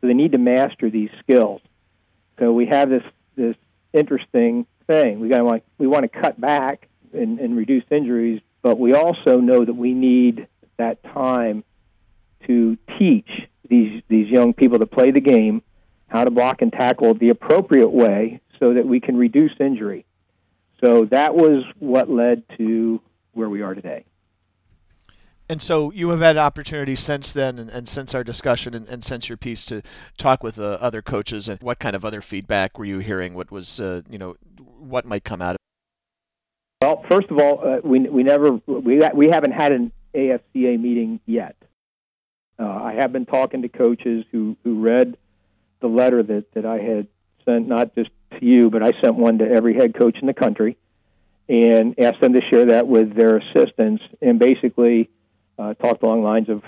[0.00, 1.60] So they need to master these skills.
[2.38, 3.02] So we have this
[3.36, 3.56] this
[3.92, 5.20] interesting thing.
[5.20, 9.40] We got to we want to cut back and, and reduce injuries, but we also
[9.40, 10.46] know that we need
[10.76, 11.64] that time
[12.46, 13.28] to teach
[13.68, 15.62] these these young people to play the game
[16.08, 20.04] how to block and tackle the appropriate way so that we can reduce injury.
[20.82, 23.00] So that was what led to
[23.32, 24.04] where we are today.
[25.50, 29.02] And so you have had opportunity since then, and, and since our discussion, and, and,
[29.02, 29.80] since your piece, to
[30.18, 31.48] talk with uh, other coaches.
[31.48, 33.32] And what kind of other feedback were you hearing?
[33.32, 34.36] What was, uh, you know,
[34.78, 35.54] what might come out of?
[35.54, 35.58] it?
[36.84, 41.18] Well, first of all, uh, we we never we we haven't had an AFCA meeting
[41.26, 41.56] yet.
[42.58, 45.16] Uh, I have been talking to coaches who who read
[45.80, 47.08] the letter that that I had
[47.44, 50.34] sent, not just to you, but I sent one to every head coach in the
[50.34, 50.76] country,
[51.48, 55.10] and asked them to share that with their assistants, and basically
[55.58, 56.62] uh, talked along lines of,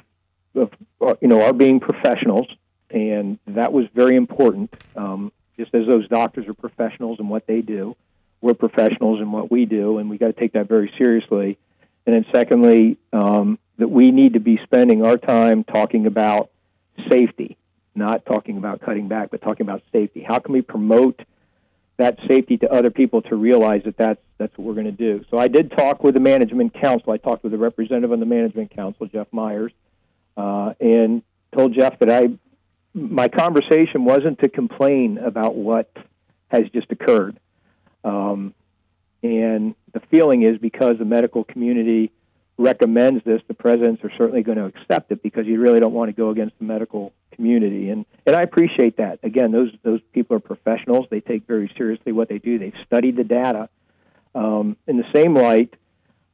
[0.55, 2.47] of uh, you know, our being professionals,
[2.91, 4.73] and that was very important.
[4.97, 7.97] Um, just as those doctors are professionals in what they do,
[8.41, 11.59] we're professionals in what we do, and we got to take that very seriously.
[12.07, 16.51] And then, secondly, um, that we need to be spending our time talking about
[17.09, 17.57] safety,
[17.95, 20.25] not talking about cutting back, but talking about safety.
[20.27, 21.21] How can we promote
[21.99, 25.23] that safety to other people to realize that that's that's what we're going to do.
[25.31, 27.13] So I did talk with the management council.
[27.13, 29.71] I talked with the representative on the management council, Jeff Myers,
[30.37, 31.23] uh, and
[31.55, 32.29] told Jeff that I
[32.93, 35.93] my conversation wasn't to complain about what
[36.49, 37.39] has just occurred.
[38.03, 38.55] Um,
[39.23, 42.11] and the feeling is because the medical community
[42.59, 46.09] recommends this, the presidents are certainly going to accept it because you really don't want
[46.09, 47.91] to go against the medical community.
[47.91, 49.21] And and I appreciate that.
[49.23, 51.07] Again, those those people are professionals.
[51.11, 52.59] They take very seriously what they do.
[52.59, 53.69] They've studied the data.
[54.35, 55.75] Um, in the same light,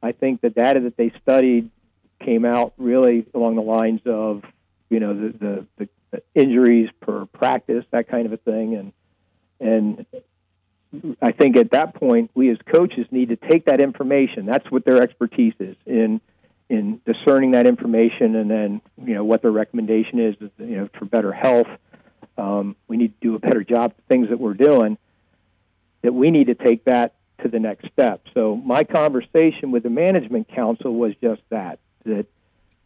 [0.01, 1.69] I think the data that they studied
[2.19, 4.43] came out really along the lines of,
[4.89, 5.89] you know, the, the, the,
[6.33, 8.93] injuries per practice, that kind of a thing, and
[9.59, 10.05] and
[11.21, 14.45] I think at that point we as coaches need to take that information.
[14.45, 16.21] That's what their expertise is in
[16.69, 21.05] in discerning that information, and then you know what their recommendation is, you know, for
[21.05, 21.67] better health.
[22.37, 24.97] Um, we need to do a better job of things that we're doing.
[26.03, 28.21] That we need to take that to the next step.
[28.33, 31.79] So my conversation with the management council was just that.
[32.05, 32.25] That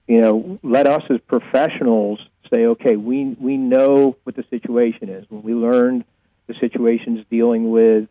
[0.08, 2.20] you know, let us as professionals
[2.54, 5.26] say, okay, we we know what the situation is.
[5.30, 6.04] When we learned
[6.48, 8.10] the situations dealing with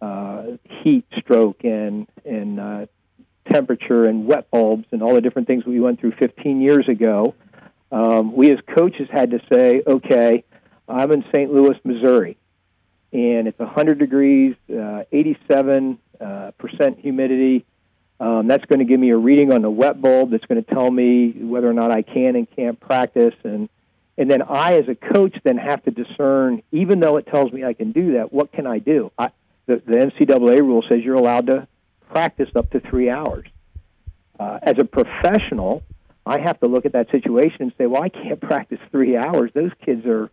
[0.00, 0.44] uh,
[0.82, 2.86] heat stroke and and uh,
[3.52, 7.34] temperature and wet bulbs and all the different things we went through 15 years ago,
[7.92, 10.44] um, we as coaches had to say, okay,
[10.88, 11.52] I'm in St.
[11.52, 12.36] Louis, Missouri,
[13.12, 17.64] and it's 100 degrees, uh, 87 uh, percent humidity.
[18.20, 20.30] Um, that's going to give me a reading on the wet bulb.
[20.30, 23.68] That's going to tell me whether or not I can and can't practice, and
[24.18, 26.62] and then I, as a coach, then have to discern.
[26.72, 29.10] Even though it tells me I can do that, what can I do?
[29.18, 29.30] I,
[29.66, 31.66] the, the NCAA rule says you're allowed to
[32.10, 33.46] practice up to three hours.
[34.38, 35.82] Uh, as a professional,
[36.26, 39.50] I have to look at that situation and say, well, I can't practice three hours.
[39.54, 40.30] Those kids are,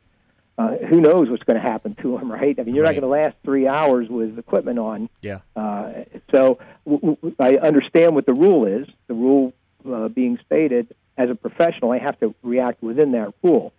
[0.57, 2.59] uh, who knows what's going to happen to them, right?
[2.59, 2.95] I mean, you're right.
[2.95, 5.09] not going to last three hours with equipment on.
[5.21, 5.39] Yeah.
[5.55, 8.87] Uh, so w- w- I understand what the rule is.
[9.07, 9.53] The rule
[9.89, 13.73] uh, being stated, as a professional, I have to react within that rule.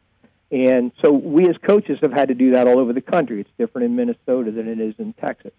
[0.50, 3.40] And so we as coaches have had to do that all over the country.
[3.40, 5.52] It's different in Minnesota than it is in Texas.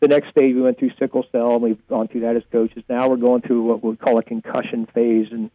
[0.00, 2.84] The next stage, we went through sickle cell, and we've gone through that as coaches.
[2.88, 5.50] Now we're going through what we call a concussion phase, and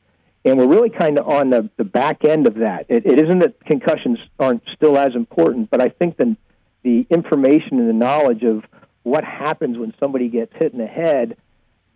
[0.46, 2.86] and we're really kind of on the, the back end of that.
[2.90, 6.36] It, it isn't that concussions aren't still as important, but I think the
[6.84, 8.66] the information and the knowledge of
[9.04, 11.38] what happens when somebody gets hit in the head,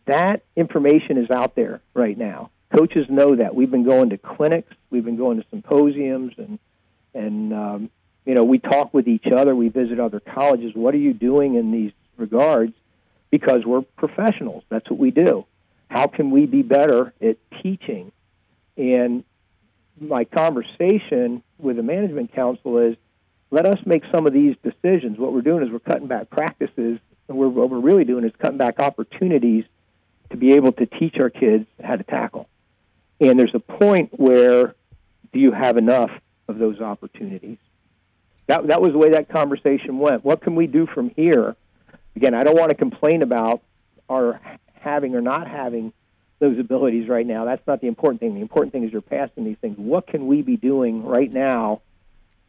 [0.05, 3.55] that information is out there right now coaches know that.
[3.55, 6.59] We've been going to clinics, we've been going to symposiums, and
[7.13, 7.89] and um,
[8.25, 9.55] you know we talk with each other.
[9.55, 10.73] We visit other colleges.
[10.75, 12.73] What are you doing in these regards?
[13.29, 14.63] Because we're professionals.
[14.69, 15.45] That's what we do.
[15.89, 18.11] How can we be better at teaching?
[18.77, 19.23] And
[19.99, 22.95] my conversation with the management council is
[23.49, 25.17] let us make some of these decisions.
[25.17, 28.31] What we're doing is we're cutting back practices, and we're, what we're really doing is
[28.39, 29.65] cutting back opportunities
[30.29, 32.47] to be able to teach our kids how to tackle.
[33.19, 34.75] And there's a point where
[35.33, 36.11] do you have enough
[36.47, 37.57] of those opportunities?
[38.47, 40.23] That, that was the way that conversation went.
[40.23, 41.55] What can we do from here?
[42.15, 43.61] Again, I don't want to complain about
[44.09, 44.39] our
[44.73, 45.93] having or not having
[46.39, 47.45] those abilities right now.
[47.45, 48.35] That's not the important thing.
[48.35, 49.77] The important thing is you're passing these things.
[49.77, 51.81] What can we be doing right now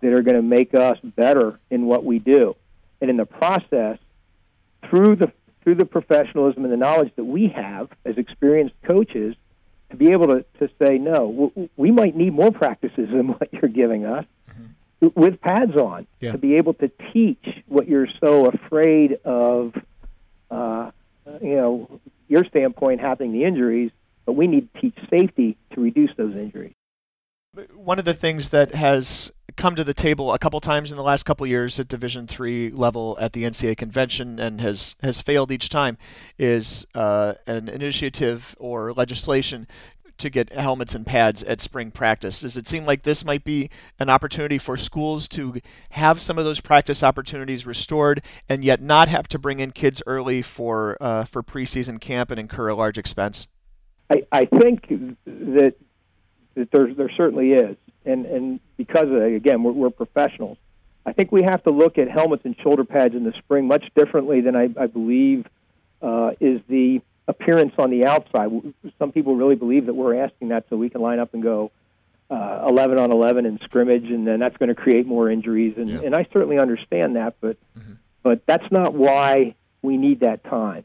[0.00, 2.54] that are going to make us better in what we do?
[3.00, 3.98] And in the process,
[4.88, 9.34] through the through the professionalism and the knowledge that we have as experienced coaches,
[9.90, 13.70] to be able to, to say, no, we might need more practices than what you're
[13.70, 15.20] giving us mm-hmm.
[15.20, 16.32] with pads on, yeah.
[16.32, 19.74] to be able to teach what you're so afraid of,
[20.50, 20.90] uh,
[21.42, 23.90] you know, your standpoint having the injuries,
[24.26, 26.74] but we need to teach safety to reduce those injuries.
[27.74, 31.02] One of the things that has come to the table a couple times in the
[31.02, 35.50] last couple years at Division three level at the NCAA convention and has has failed
[35.50, 35.98] each time
[36.38, 39.66] is uh, an initiative or legislation
[40.18, 42.40] to get helmets and pads at spring practice.
[42.40, 46.44] Does it seem like this might be an opportunity for schools to have some of
[46.44, 51.24] those practice opportunities restored and yet not have to bring in kids early for uh,
[51.24, 53.46] for preseason camp and incur a large expense?
[54.10, 54.88] I, I think
[55.24, 55.74] that
[56.54, 60.58] that there there certainly is and and because of, again we're, we're professionals,
[61.06, 63.84] I think we have to look at helmets and shoulder pads in the spring much
[63.94, 65.46] differently than I, I believe
[66.02, 68.50] uh, is the appearance on the outside.
[68.98, 71.70] Some people really believe that we're asking that so we can line up and go
[72.30, 75.74] uh, 11 on 11 in scrimmage, and then that's going to create more injuries.
[75.76, 76.00] And, yeah.
[76.04, 77.92] and I certainly understand that, but mm-hmm.
[78.22, 80.84] but that's not why we need that time.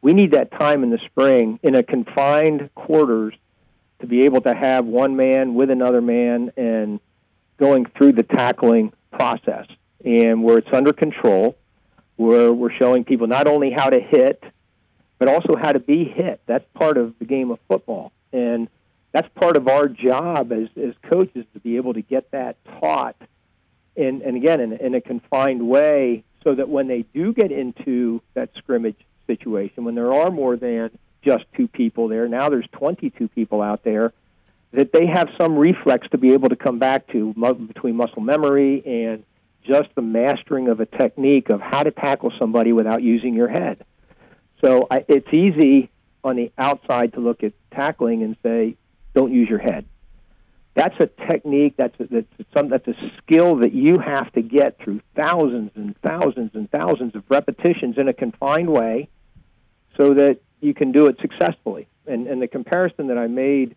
[0.00, 3.34] We need that time in the spring in a confined quarters
[4.00, 6.98] to be able to have one man with another man and
[7.58, 9.66] going through the tackling process
[10.04, 11.56] and where it's under control,
[12.16, 14.42] where we're showing people not only how to hit,
[15.22, 16.40] but also how to be hit.
[16.46, 18.10] That's part of the game of football.
[18.32, 18.66] And
[19.12, 23.14] that's part of our job as, as coaches to be able to get that taught
[23.96, 28.20] and, and again in, in a confined way so that when they do get into
[28.34, 28.96] that scrimmage
[29.28, 30.90] situation, when there are more than
[31.22, 32.26] just two people there.
[32.26, 34.12] Now there's 22 people out there
[34.72, 37.32] that they have some reflex to be able to come back to
[37.68, 39.22] between muscle memory and
[39.62, 43.84] just the mastering of a technique of how to tackle somebody without using your head.
[44.64, 45.90] So I, it's easy
[46.24, 48.76] on the outside to look at tackling and say,
[49.14, 49.86] "Don't use your head."
[50.74, 51.74] That's a technique.
[51.76, 55.94] That's a, that's some that's a skill that you have to get through thousands and
[56.06, 59.08] thousands and thousands of repetitions in a confined way,
[59.98, 61.88] so that you can do it successfully.
[62.06, 63.76] And and the comparison that I made,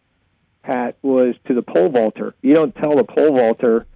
[0.63, 2.36] Pat, was to the pole vaulter.
[2.41, 3.88] You don't tell the pole vaulter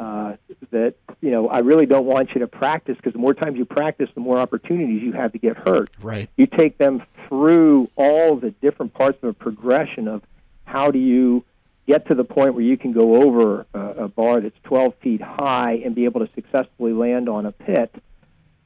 [0.00, 0.36] uh,
[0.70, 3.66] that you know I really don't want you to practice because the more times you
[3.66, 5.90] practice, the more opportunities you have to get hurt.
[6.00, 6.30] Right.
[6.36, 10.22] You take them through all the different parts of a progression of
[10.64, 11.44] how do you
[11.86, 15.20] get to the point where you can go over a, a bar that's 12 feet
[15.20, 17.94] high and be able to successfully land on a pit,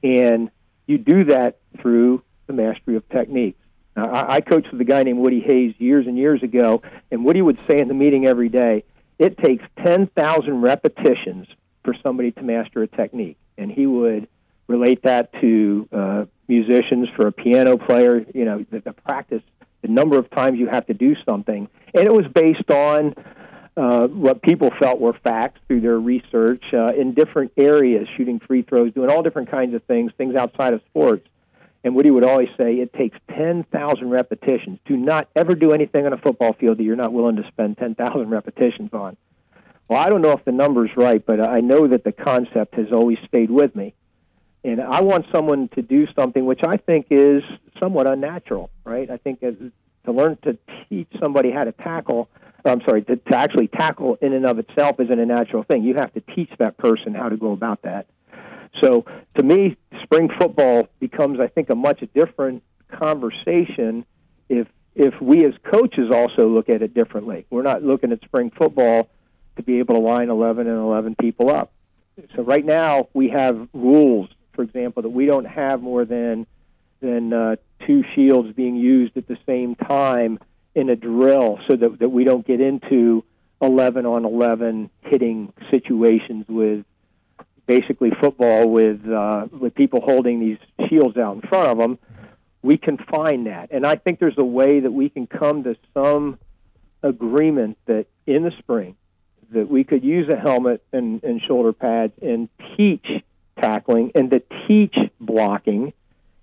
[0.04, 0.50] and
[0.86, 3.58] you do that through the mastery of techniques.
[3.96, 7.24] Now, I, I coached with a guy named Woody Hayes years and years ago, and
[7.24, 8.84] Woody would say in the meeting every day,
[9.18, 11.46] it takes 10,000 repetitions
[11.84, 13.36] for somebody to master a technique.
[13.56, 14.28] And he would
[14.66, 19.42] relate that to uh, musicians, for a piano player, you know, the, the practice,
[19.82, 21.68] the number of times you have to do something.
[21.94, 23.14] And it was based on
[23.76, 28.62] uh, what people felt were facts through their research uh, in different areas, shooting free
[28.62, 31.26] throws, doing all different kinds of things, things outside of sports.
[31.84, 34.78] And Woody would always say it takes 10,000 repetitions.
[34.86, 37.76] Do not ever do anything on a football field that you're not willing to spend
[37.76, 39.18] 10,000 repetitions on.
[39.86, 42.86] Well, I don't know if the number's right, but I know that the concept has
[42.90, 43.94] always stayed with me.
[44.64, 47.42] And I want someone to do something which I think is
[47.82, 49.10] somewhat unnatural, right?
[49.10, 49.54] I think as,
[50.06, 50.56] to learn to
[50.88, 52.30] teach somebody how to tackle,
[52.64, 55.82] I'm sorry, to, to actually tackle in and of itself isn't a natural thing.
[55.82, 58.06] You have to teach that person how to go about that.
[58.80, 59.04] So
[59.36, 64.04] to me, spring football becomes, I think, a much different conversation
[64.48, 67.46] if if we as coaches also look at it differently.
[67.50, 69.08] We're not looking at spring football
[69.56, 71.72] to be able to line 11 and 11 people up.
[72.36, 76.46] So right now we have rules, for example, that we don't have more than
[77.00, 77.56] than uh,
[77.86, 80.38] two shields being used at the same time
[80.74, 83.24] in a drill, so that that we don't get into
[83.60, 86.84] 11 on 11 hitting situations with
[87.66, 90.58] basically football with uh, with people holding these
[90.88, 91.98] shields out in front of them.
[92.62, 95.76] We can find that, and I think there's a way that we can come to
[95.92, 96.38] some
[97.02, 98.96] agreement that in the spring
[99.50, 103.06] that we could use a helmet and, and shoulder pads and teach
[103.60, 105.92] tackling and to teach blocking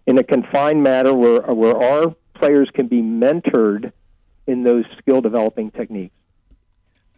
[0.07, 3.91] in a confined manner where where our players can be mentored
[4.47, 6.15] in those skill developing techniques.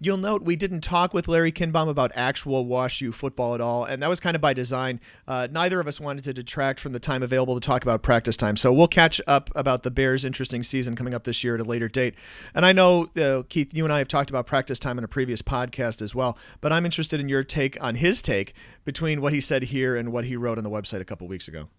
[0.06, 4.04] You'll note we didn't talk with Larry Kindbom about actual WashU football at all, and
[4.04, 5.00] that was kind of by design.
[5.26, 8.36] Uh, neither of us wanted to detract from the time available to talk about practice
[8.36, 11.62] time, so we'll catch up about the Bears' interesting season coming up this year at
[11.62, 12.16] a later date.
[12.54, 15.08] And I know, uh, Keith, you and I have talked about practice time in a
[15.08, 19.32] previous podcast as well, but I'm interested in your take on his take between what
[19.32, 21.70] he said here and what he wrote on the website a couple weeks ago.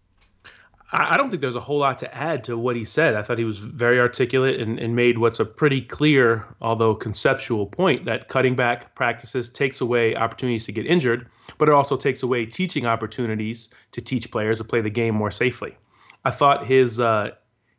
[0.96, 3.16] I don't think there's a whole lot to add to what he said.
[3.16, 7.66] I thought he was very articulate and, and, made what's a pretty clear, although conceptual
[7.66, 11.28] point that cutting back practices takes away opportunities to get injured,
[11.58, 15.32] but it also takes away teaching opportunities to teach players to play the game more
[15.32, 15.76] safely.
[16.24, 17.30] I thought his uh,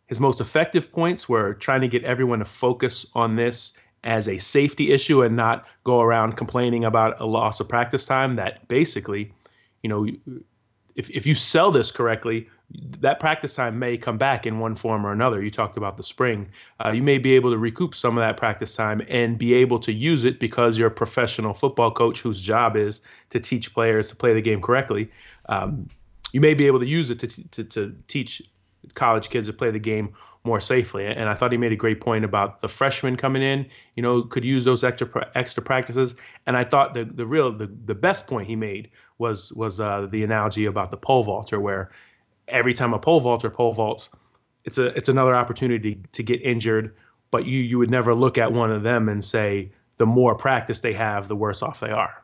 [0.08, 4.38] his most effective points were trying to get everyone to focus on this as a
[4.38, 8.36] safety issue and not go around complaining about a loss of practice time.
[8.36, 9.32] That basically,
[9.84, 10.06] you know,
[10.96, 15.06] if if you sell this correctly that practice time may come back in one form
[15.06, 15.42] or another.
[15.42, 16.50] You talked about the spring.
[16.84, 19.80] Uh, you may be able to recoup some of that practice time and be able
[19.80, 24.10] to use it because you're a professional football coach whose job is to teach players
[24.10, 25.10] to play the game correctly.
[25.48, 25.90] Um,
[26.32, 28.42] you may be able to use it to, to, to teach
[28.94, 30.14] college kids to play the game
[30.44, 31.06] more safely.
[31.08, 34.22] And I thought he made a great point about the freshmen coming in, you know,
[34.22, 36.16] could use those extra extra practices.
[36.46, 40.08] And I thought the the real the, the best point he made was was uh,
[40.10, 41.90] the analogy about the pole vaulter, where
[42.48, 44.10] every time a pole vaulter pole vaults,
[44.64, 46.96] it's a it's another opportunity to get injured.
[47.32, 50.80] But you you would never look at one of them and say the more practice
[50.80, 52.22] they have, the worse off they are.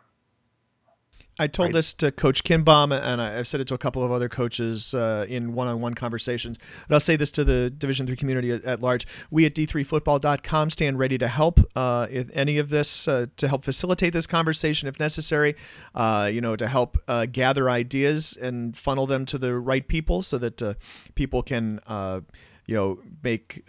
[1.41, 1.73] I told right.
[1.73, 5.25] this to Coach Kindbom, and I've said it to a couple of other coaches uh,
[5.27, 6.59] in one-on-one conversations.
[6.87, 10.69] But I'll say this to the Division three community at, at, large: We at D3Football.com
[10.69, 14.87] stand ready to help uh, if any of this uh, to help facilitate this conversation
[14.87, 15.55] if necessary.
[15.95, 20.21] Uh, you know, to help uh, gather ideas and funnel them to the right people,
[20.21, 20.75] so that uh,
[21.15, 21.79] people can,
[22.67, 23.63] you know, make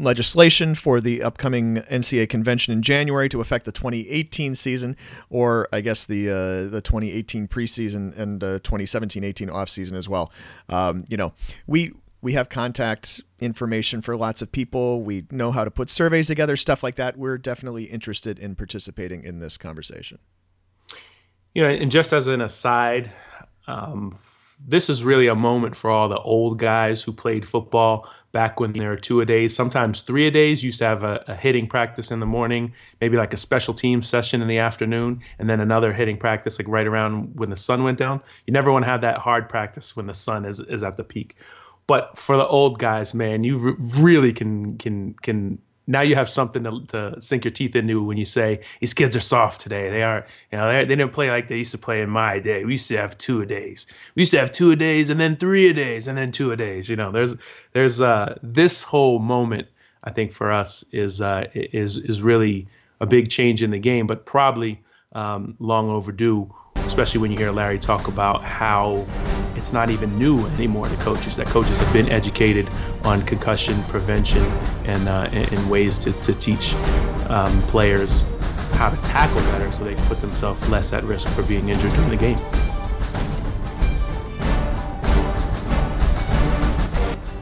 [0.00, 4.96] legislation for the upcoming NCAA convention in January to affect the 2018 season,
[5.30, 10.32] or I guess the uh, the 2018 preseason and uh, 2017-18 offseason as well.
[10.68, 11.32] Um, you know,
[11.66, 15.02] we we have contact information for lots of people.
[15.02, 17.16] We know how to put surveys together, stuff like that.
[17.16, 20.18] We're definitely interested in participating in this conversation.
[21.54, 23.10] You know, and just as an aside,
[23.66, 24.16] um,
[24.66, 28.72] this is really a moment for all the old guys who played football back when
[28.72, 30.62] there were two a days, sometimes three a days.
[30.62, 34.02] Used to have a, a, hitting practice in the morning, maybe like a special team
[34.02, 37.84] session in the afternoon, and then another hitting practice like right around when the sun
[37.84, 38.20] went down.
[38.46, 41.04] You never want to have that hard practice when the sun is, is at the
[41.04, 41.36] peak.
[41.86, 45.58] But for the old guys, man, you re- really can can can
[45.88, 49.16] now you have something to, to, sink your teeth into when you say these kids
[49.16, 49.90] are soft today.
[49.90, 52.38] They are, you know, they, they didn't play like they used to play in my
[52.38, 52.64] day.
[52.64, 53.86] We used to have two a days.
[54.14, 56.52] We used to have two a days and then three a days and then two
[56.52, 56.88] a days.
[56.88, 57.34] You know, there's
[57.72, 59.66] there's uh, this whole moment.
[60.04, 62.68] I think for us is uh, is is really
[63.00, 64.80] a big change in the game, but probably
[65.12, 66.54] um, long overdue
[66.98, 69.06] especially when you hear Larry talk about how
[69.54, 72.68] it's not even new anymore to coaches, that coaches have been educated
[73.04, 74.42] on concussion prevention
[74.84, 76.74] and, uh, and, ways to, to teach
[77.30, 78.24] um, players
[78.72, 82.10] how to tackle better so they put themselves less at risk for being injured during
[82.10, 82.36] the game.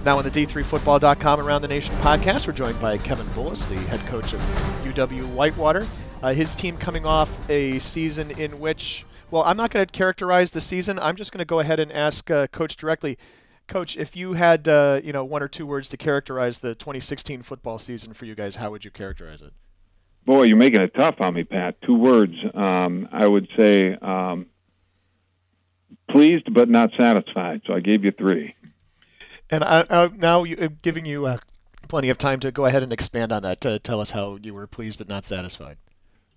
[0.05, 4.01] Now on the D3Football.com Around the Nation podcast, we're joined by Kevin Bullis, the head
[4.01, 4.41] coach of
[4.85, 5.87] UW Whitewater.
[6.23, 10.51] Uh, his team coming off a season in which well, I'm not going to characterize
[10.51, 10.99] the season.
[10.99, 13.19] I'm just going to go ahead and ask uh, Coach directly.
[13.67, 17.43] Coach, if you had uh, you know one or two words to characterize the 2016
[17.43, 19.53] football season for you guys, how would you characterize it?
[20.25, 21.81] Boy, you're making it tough on me, Pat.
[21.83, 22.35] Two words.
[22.55, 24.47] Um, I would say um,
[26.11, 27.63] pleased but not satisfied.
[27.67, 28.55] So I gave you three.
[29.51, 31.39] And I, I, now you, I'm giving you uh,
[31.89, 33.61] plenty of time to go ahead and expand on that.
[33.61, 35.79] To tell us how you were pleased but not satisfied.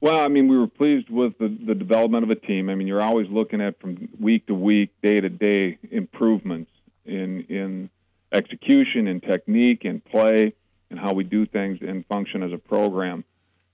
[0.01, 2.69] Well, I mean, we were pleased with the, the development of a team.
[2.69, 6.71] I mean, you're always looking at from week to week, day to day improvements
[7.05, 7.89] in in
[8.31, 10.53] execution, in technique, in play,
[10.89, 13.25] and how we do things and function as a program.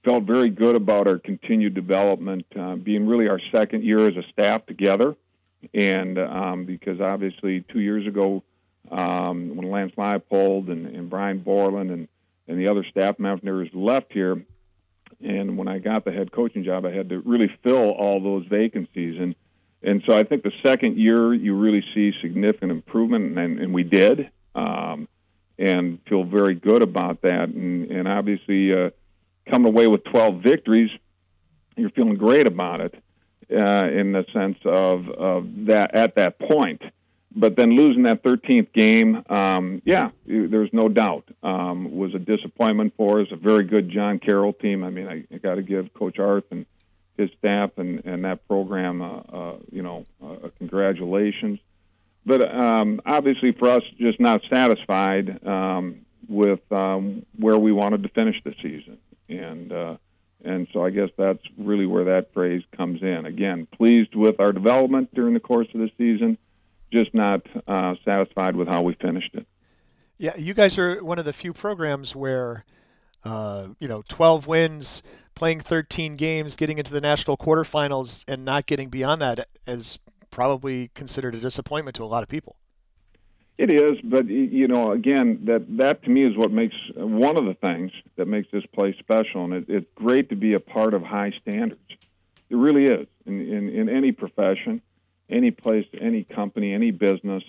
[0.04, 4.24] Felt very good about our continued development, uh, being really our second year as a
[4.32, 5.16] staff together,
[5.74, 8.42] and um, because obviously two years ago,
[8.92, 12.08] um, when Lance Leipold and, and Brian Borland and
[12.48, 14.44] and the other staff members left here,
[15.26, 18.46] and when I got the head coaching job, I had to really fill all those
[18.48, 19.20] vacancies.
[19.20, 19.36] And
[19.84, 23.84] and so I think the second year you really see significant improvement, and, and we
[23.84, 25.08] did, um,
[25.60, 27.50] and feel very good about that.
[27.50, 28.90] And, and obviously, uh,
[29.48, 30.90] coming away with 12 victories,
[31.76, 32.96] you're feeling great about it
[33.52, 36.82] uh, in the sense of, of that at that point
[37.36, 42.94] but then losing that 13th game, um, yeah, there's no doubt, um, was a disappointment
[42.96, 43.28] for us.
[43.32, 44.84] A very good John Carroll team.
[44.84, 46.66] I mean, I, I got to give Coach Arth and
[47.18, 51.60] his staff and, and that program, uh, uh, you know, uh, congratulations.
[52.26, 58.10] But um, obviously, for us, just not satisfied um, with um, where we wanted to
[58.10, 58.98] finish the season,
[59.30, 59.98] and uh,
[60.44, 63.28] and so I guess that's really where that phrase comes in.
[63.28, 66.40] Again, pleased with our development during the course of the season
[66.92, 69.46] just not uh, satisfied with how we finished it.
[70.18, 72.64] Yeah, you guys are one of the few programs where,
[73.24, 75.04] uh, you know, 12 wins,
[75.36, 80.00] playing 13 games, getting into the national quarterfinals, and not getting beyond that is
[80.32, 82.56] probably considered a disappointment to a lot of people.
[83.58, 87.46] It is, but you know, again, that that to me is what makes one of
[87.46, 90.94] the things that makes this place special, and it, it's great to be a part
[90.94, 91.80] of high standards.
[92.50, 94.82] It really is in in, in any profession
[95.30, 97.44] any place, any company, any business,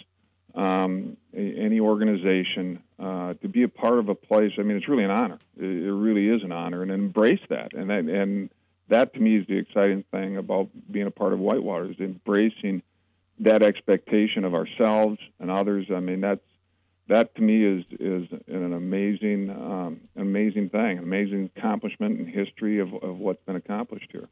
[0.55, 4.53] um, any organization, uh, to be a part of a place.
[4.59, 5.39] I mean, it's really an honor.
[5.59, 7.75] It, really is an honor, and embrace that.
[7.75, 8.51] And that, and
[8.89, 12.83] that to me is the exciting thing about being a part of Whitewater is embracing
[13.41, 15.87] that expectation of ourselves and others.
[15.95, 16.41] I mean, that's
[17.09, 22.95] that to me is is an amazing um, amazing thing, amazing accomplishment in history of,
[22.95, 24.29] of what's been accomplished here.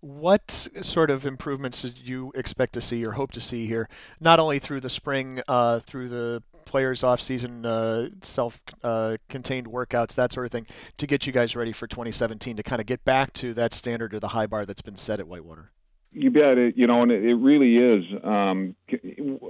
[0.00, 3.88] What sort of improvements did you expect to see or hope to see here,
[4.20, 10.32] not only through the spring, uh, through the players' off-season uh, self-contained uh, workouts, that
[10.32, 10.66] sort of thing,
[10.98, 14.12] to get you guys ready for 2017 to kind of get back to that standard
[14.12, 15.70] or the high bar that's been set at Whitewater?
[16.12, 16.58] You bet.
[16.58, 18.04] It, you know, and it, really is.
[18.24, 18.74] Um,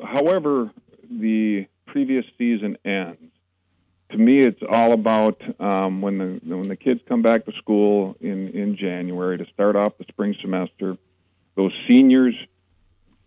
[0.04, 0.70] however,
[1.10, 3.18] the previous season ends
[4.10, 8.16] to me, it's all about um, when the when the kids come back to school
[8.20, 10.96] in in January to start off the spring semester.
[11.56, 12.34] Those seniors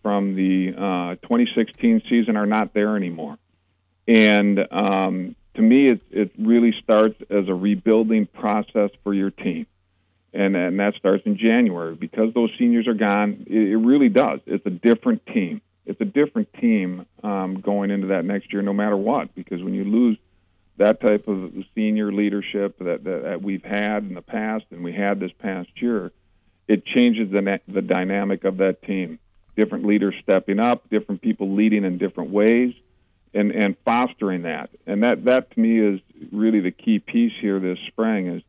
[0.02, 3.38] from the uh, 2016 season are not there anymore,
[4.08, 9.68] and um, to me, it it really starts as a rebuilding process for your team,
[10.34, 13.46] and and that starts in January because those seniors are gone.
[13.48, 14.40] It, it really does.
[14.46, 15.62] It's a different team.
[15.86, 19.36] It's a different team um, going into that next year, no matter what.
[19.36, 20.18] Because when you lose
[20.80, 24.94] that type of senior leadership that, that, that, we've had in the past and we
[24.94, 26.12] had this past year,
[26.70, 29.20] it changes the, the dynamic of that team.
[29.58, 32.74] Different leaders stepping up, different people leading in different ways,
[33.34, 34.70] and and fostering that.
[34.88, 36.00] And that that to me is
[36.32, 38.44] really the key piece here this spring is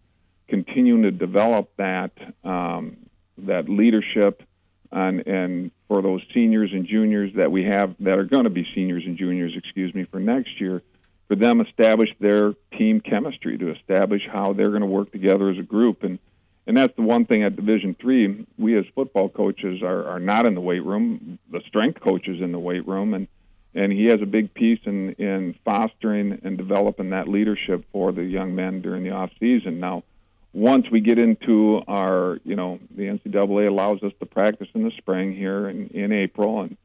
[0.47, 2.13] continuing to develop that
[2.45, 2.97] um,
[3.39, 4.45] that leadership
[4.93, 8.65] and and for those seniors and juniors that we have that are going to be
[8.73, 10.83] seniors and juniors, excuse me, for next year,
[11.31, 15.59] for them establish their team chemistry to establish how they're going to work together as
[15.59, 16.19] a group and
[16.67, 18.47] and that's the one thing at Division Three.
[18.59, 21.39] We as football coaches are, are not in the weight room.
[21.51, 23.27] The strength coach is in the weight room, and
[23.75, 28.23] and he has a big piece in in fostering and developing that leadership for the
[28.23, 29.81] young men during the off season.
[29.81, 30.05] Now,
[30.53, 34.93] once we get into our, you know, the NCAA allows us to practice in the
[34.93, 36.77] spring here in, in April, and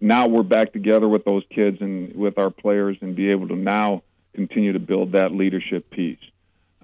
[0.00, 3.56] now we're back together with those kids and with our players and be able to
[3.56, 4.02] now
[4.34, 6.18] continue to build that leadership piece.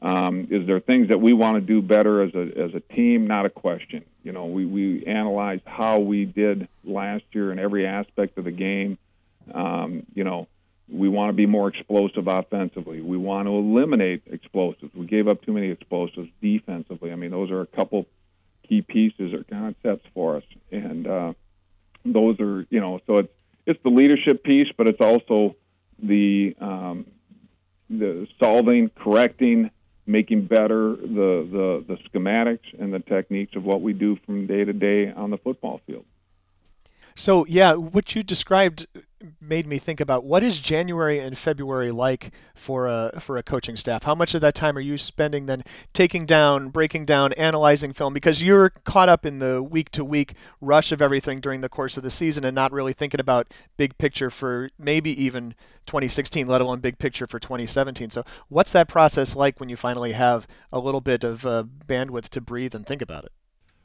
[0.03, 3.27] Um, is there things that we want to do better as a as a team?
[3.27, 4.05] Not a question.
[4.23, 8.51] You know, we we analyzed how we did last year in every aspect of the
[8.51, 8.99] game.
[9.55, 10.47] Um, you know,
[10.89, 13.01] we want to be more explosive offensively.
[13.01, 14.95] We want to eliminate explosives.
[14.95, 17.11] We gave up too many explosives defensively.
[17.11, 18.07] I mean, those are a couple
[18.69, 21.33] key pieces or concepts for us, and uh,
[22.05, 23.33] those are you know, so it's
[23.67, 25.57] it's the leadership piece, but it's also
[26.03, 27.07] the um,
[27.91, 29.71] the solving, correcting,
[30.07, 34.65] making better the, the, the schematics and the techniques of what we do from day
[34.65, 36.05] to day on the football field.
[37.15, 38.87] So, yeah, what you described
[39.41, 43.77] made me think about what is January and February like for a for a coaching
[43.77, 44.05] staff?
[44.05, 48.15] How much of that time are you spending then taking down, breaking down, analyzing film
[48.15, 51.97] because you're caught up in the week to week rush of everything during the course
[51.97, 55.55] of the season and not really thinking about big picture for maybe even
[55.87, 58.11] 2016, let alone big picture for 2017.
[58.11, 62.29] So, what's that process like when you finally have a little bit of uh, bandwidth
[62.31, 63.33] to breathe and think about it?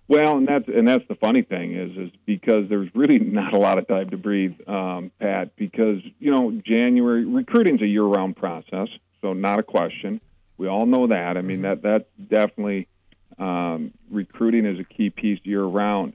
[0.10, 3.60] Well, and that's and that's the funny thing is is because there's really not a
[3.60, 5.56] lot of time to breathe, um, Pat.
[5.56, 8.88] Because you know January recruiting's a year-round process,
[9.22, 10.20] so not a question.
[10.58, 11.38] We all know that.
[11.38, 12.88] I mean that that definitely
[13.38, 16.14] um, recruiting is a key piece year-round.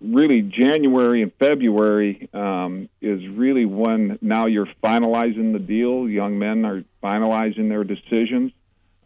[0.00, 6.08] Really, January and February um, is really when now you're finalizing the deal.
[6.08, 8.52] Young men are finalizing their decisions.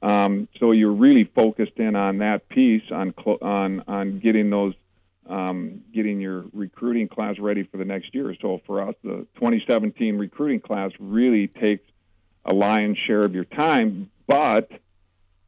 [0.02, 4.74] Um, so you're really focused in on that piece, on on on getting those,
[5.28, 8.34] um, getting your recruiting class ready for the next year.
[8.40, 11.88] So for us, the 2017 recruiting class really takes
[12.44, 14.10] a lion's share of your time.
[14.26, 14.72] But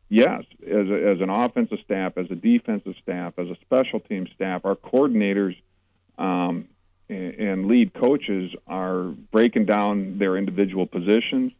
[0.08, 4.28] yes, as a, as an offensive staff, as a defensive staff, as a special team
[4.36, 5.56] staff, our coordinators
[6.16, 6.68] um,
[7.08, 11.50] and, and lead coaches are breaking down their individual positions.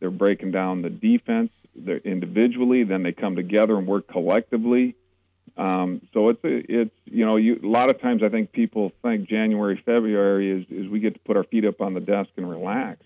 [0.00, 1.52] They're breaking down the defense
[2.04, 4.94] individually, then they come together and work collectively.
[5.56, 8.92] Um, so it's a, it's you know you, a lot of times I think people
[9.02, 12.30] think January February is is we get to put our feet up on the desk
[12.36, 13.00] and relax.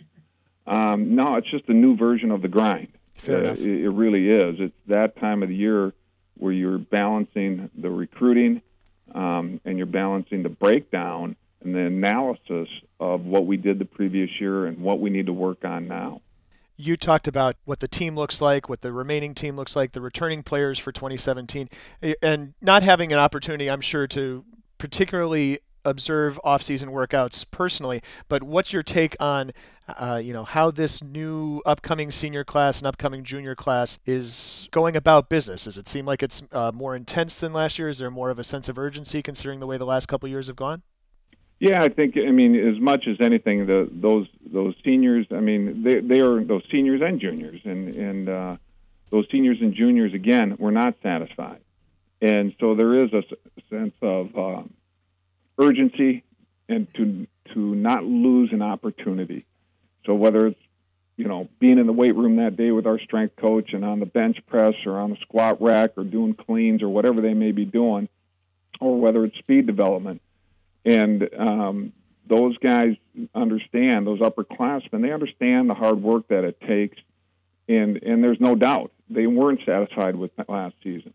[0.66, 2.88] Um, no, it's just a new version of the grind.
[3.14, 3.58] Fair uh, enough.
[3.58, 4.56] It, it really is.
[4.58, 5.92] It's that time of the year
[6.36, 8.62] where you're balancing the recruiting
[9.14, 12.68] um, and you're balancing the breakdown and the analysis
[13.00, 16.20] of what we did the previous year and what we need to work on now
[16.76, 20.00] you talked about what the team looks like, what the remaining team looks like, the
[20.00, 21.68] returning players for 2017,
[22.22, 24.44] and not having an opportunity, I'm sure, to
[24.78, 28.02] particularly observe off-season workouts personally.
[28.28, 29.52] But what's your take on,
[29.88, 34.96] uh, you know, how this new upcoming senior class and upcoming junior class is going
[34.96, 35.64] about business?
[35.64, 37.88] Does it seem like it's uh, more intense than last year?
[37.88, 40.48] Is there more of a sense of urgency considering the way the last couple years
[40.48, 40.82] have gone?
[41.58, 45.26] Yeah, I think I mean as much as anything, the those those seniors.
[45.30, 48.56] I mean, they they are those seniors and juniors, and and uh,
[49.10, 51.60] those seniors and juniors again were not satisfied,
[52.20, 53.22] and so there is a
[53.70, 54.62] sense of uh,
[55.58, 56.24] urgency
[56.68, 59.46] and to to not lose an opportunity.
[60.04, 60.60] So whether it's
[61.16, 63.98] you know being in the weight room that day with our strength coach and on
[63.98, 67.52] the bench press or on the squat rack or doing cleans or whatever they may
[67.52, 68.10] be doing,
[68.78, 70.20] or whether it's speed development
[70.86, 71.92] and um,
[72.26, 72.96] those guys
[73.34, 75.02] understand those upperclassmen.
[75.02, 76.96] They understand the hard work that it takes,
[77.68, 81.12] and and there's no doubt they weren't satisfied with last season.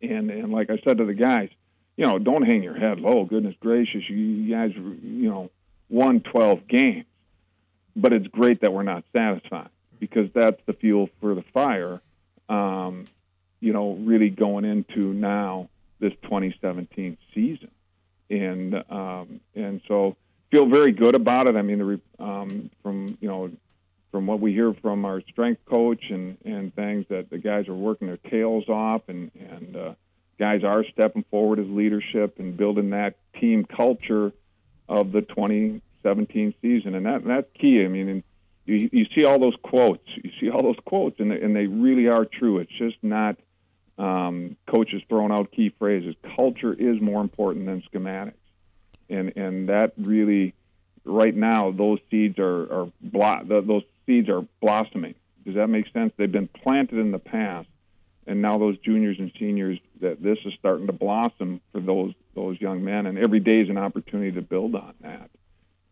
[0.00, 1.50] And and like I said to the guys,
[1.96, 3.24] you know, don't hang your head low.
[3.24, 5.50] Goodness gracious, you, you guys, you know,
[5.88, 7.06] won 12 games,
[7.96, 12.00] but it's great that we're not satisfied because that's the fuel for the fire.
[12.48, 13.06] Um,
[13.60, 15.68] you know, really going into now
[15.98, 17.70] this 2017 season
[18.40, 20.16] and um, and so
[20.50, 21.56] feel very good about it.
[21.56, 23.50] I mean, the, um, from you know
[24.10, 27.74] from what we hear from our strength coach and and things that the guys are
[27.74, 29.94] working their tails off and and uh,
[30.38, 34.32] guys are stepping forward as leadership and building that team culture
[34.88, 37.84] of the 2017 season, and that that's key.
[37.84, 38.22] I mean, and
[38.66, 41.66] you you see all those quotes, you see all those quotes, and they, and they
[41.66, 42.58] really are true.
[42.58, 43.36] It's just not
[43.98, 46.14] um, coaches throwing out key phrases.
[46.36, 48.34] Culture is more important than schematics,
[49.08, 50.54] and and that really,
[51.04, 55.14] right now, those seeds are are blo- those seeds are blossoming.
[55.44, 56.12] Does that make sense?
[56.16, 57.68] They've been planted in the past,
[58.26, 62.60] and now those juniors and seniors that this is starting to blossom for those those
[62.60, 65.30] young men, and every day is an opportunity to build on that.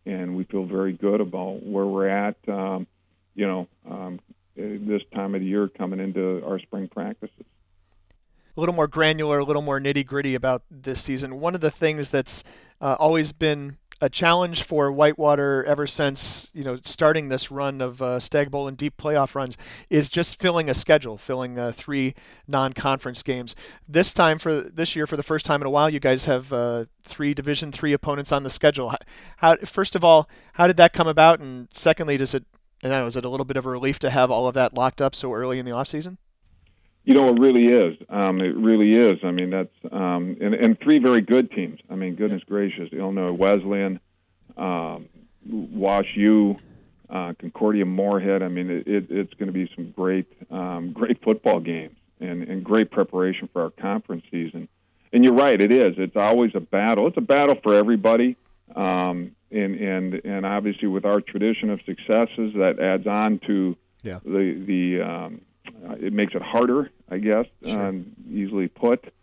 [0.05, 2.35] And we feel very good about where we're at.
[2.49, 2.87] Um,
[3.35, 4.19] you know, um,
[4.55, 7.45] this time of the year coming into our spring practices
[8.55, 11.39] a little more granular, a little more nitty gritty about this season.
[11.39, 12.43] One of the things that's
[12.81, 18.01] uh, always been a challenge for Whitewater ever since you know starting this run of
[18.01, 19.57] uh, Stagg Bowl and deep playoff runs
[19.89, 22.13] is just filling a schedule, filling uh, three
[22.45, 23.55] non-conference games.
[23.87, 26.51] This time for this year, for the first time in a while, you guys have
[26.51, 28.93] uh, three Division three opponents on the schedule.
[29.37, 31.39] How, first of all, how did that come about?
[31.39, 32.45] And secondly, does it?
[32.81, 34.73] And know, is it a little bit of a relief to have all of that
[34.73, 36.17] locked up so early in the off season?
[37.05, 37.97] You know, it really is.
[38.09, 39.19] Um, it really is.
[39.23, 41.79] I mean, that's um, and, and three very good teams.
[41.89, 43.99] I mean, goodness gracious, Illinois Wesleyan,
[44.55, 45.09] um,
[45.45, 46.55] Wash U,
[47.09, 48.41] uh, Concordia Moorhead.
[48.41, 52.43] I mean, it, it, it's going to be some great, um, great football games and,
[52.43, 54.69] and great preparation for our conference season.
[55.11, 55.95] And you're right, it is.
[55.97, 57.07] It's always a battle.
[57.07, 58.37] It's a battle for everybody.
[58.75, 64.19] Um, and and and obviously, with our tradition of successes, that adds on to yeah.
[64.25, 67.87] the the um, uh, it makes it harder, I guess, sure.
[67.87, 69.13] um, easily put,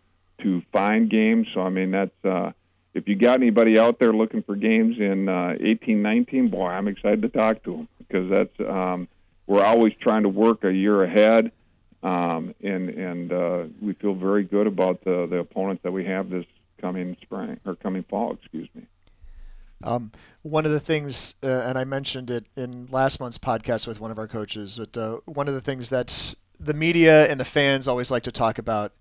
[0.41, 1.47] to find games.
[1.53, 2.51] So I mean, that's uh,
[2.93, 6.87] if you got anybody out there looking for games in uh, 18, 19, boy, I'm
[6.87, 9.07] excited to talk to them because that's um,
[9.47, 11.51] we're always trying to work a year ahead,
[12.03, 16.29] um, and and uh, we feel very good about the the opponents that we have
[16.29, 16.45] this
[16.79, 18.33] coming spring or coming fall.
[18.33, 18.83] Excuse me.
[19.83, 20.11] Um,
[20.43, 24.11] one of the things, uh, and I mentioned it in last month's podcast with one
[24.11, 27.87] of our coaches, but uh, one of the things that the media and the fans
[27.87, 28.93] always like to talk about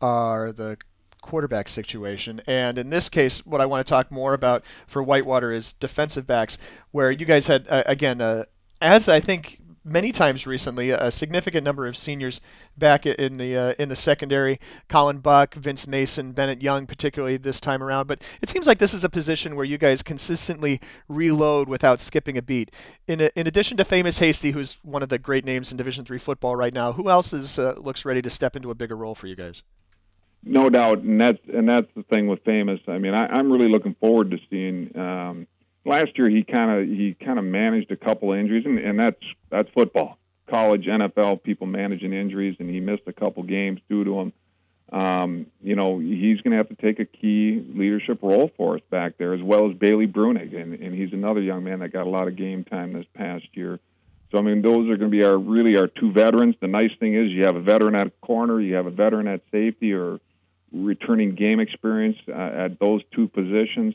[0.00, 0.76] are the
[1.20, 2.40] quarterback situation.
[2.46, 6.26] And in this case, what I want to talk more about for Whitewater is defensive
[6.26, 6.58] backs,
[6.92, 8.44] where you guys had, uh, again, uh,
[8.80, 12.40] as I think many times recently, a significant number of seniors
[12.76, 14.58] back in the uh, in the secondary.
[14.88, 18.06] Colin Buck, Vince Mason, Bennett Young, particularly this time around.
[18.08, 22.36] But it seems like this is a position where you guys consistently reload without skipping
[22.36, 22.70] a beat.
[23.06, 26.04] In a, in addition to Famous Hasty, who's one of the great names in Division
[26.04, 28.96] three football right now, who else is uh, looks ready to step into a bigger
[28.96, 29.62] role for you guys?
[30.42, 32.80] No doubt, and that's and that's the thing with Famous.
[32.86, 34.96] I mean, I, am really looking forward to seeing.
[34.96, 35.46] Um,
[35.86, 38.98] last year he kind of he kind of managed a couple of injuries, and, and
[38.98, 40.18] that's that's football,
[40.48, 44.32] college, NFL, people managing injuries, and he missed a couple games due to them.
[44.92, 48.82] Um, you know, he's going to have to take a key leadership role for us
[48.88, 52.06] back there, as well as Bailey Brunig, and, and he's another young man that got
[52.06, 53.80] a lot of game time this past year.
[54.30, 56.56] So I mean, those are going to be our really our two veterans.
[56.60, 59.40] The nice thing is you have a veteran at corner, you have a veteran at
[59.52, 60.20] safety, or
[60.72, 63.94] returning game experience uh, at those two positions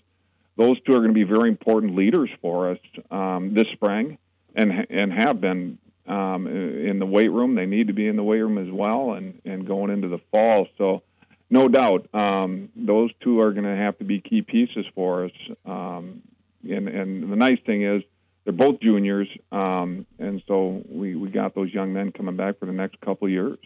[0.61, 2.77] those two are going to be very important leaders for us
[3.09, 4.17] um, this spring,
[4.55, 7.55] and and have been um, in the weight room.
[7.55, 10.19] They need to be in the weight room as well, and and going into the
[10.31, 10.67] fall.
[10.77, 11.01] So,
[11.49, 15.31] no doubt, um, those two are going to have to be key pieces for us.
[15.65, 16.21] Um,
[16.69, 18.03] and and the nice thing is
[18.43, 22.67] they're both juniors, um, and so we we got those young men coming back for
[22.67, 23.57] the next couple years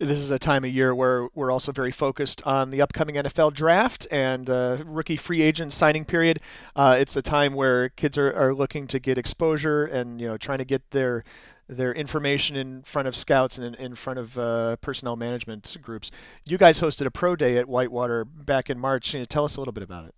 [0.00, 3.52] this is a time of year where we're also very focused on the upcoming NFL
[3.52, 6.40] draft and uh, rookie free agent signing period.
[6.74, 10.38] Uh, it's a time where kids are, are looking to get exposure and you know
[10.38, 11.22] trying to get their
[11.68, 16.10] their information in front of scouts and in, in front of uh, personnel management groups.
[16.44, 19.14] You guys hosted a pro day at Whitewater back in March.
[19.14, 20.14] You tell us a little bit about it?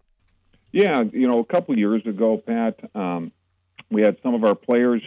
[0.70, 3.32] Yeah, you know, a couple years ago, Pat, um,
[3.90, 5.02] we had some of our players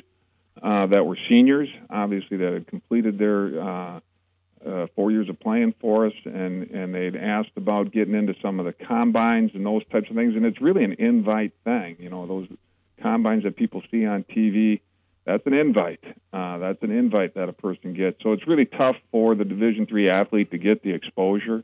[0.61, 3.59] uh, that were seniors, obviously that had completed their
[4.66, 8.59] uh, four years of playing for us, and and they'd asked about getting into some
[8.59, 10.36] of the combines and those types of things.
[10.36, 12.47] And it's really an invite thing, you know, those
[13.01, 14.82] combines that people see on TV.
[15.26, 16.03] That's an invite.
[16.32, 18.22] Uh, that's an invite that a person gets.
[18.22, 21.63] So it's really tough for the Division three athlete to get the exposure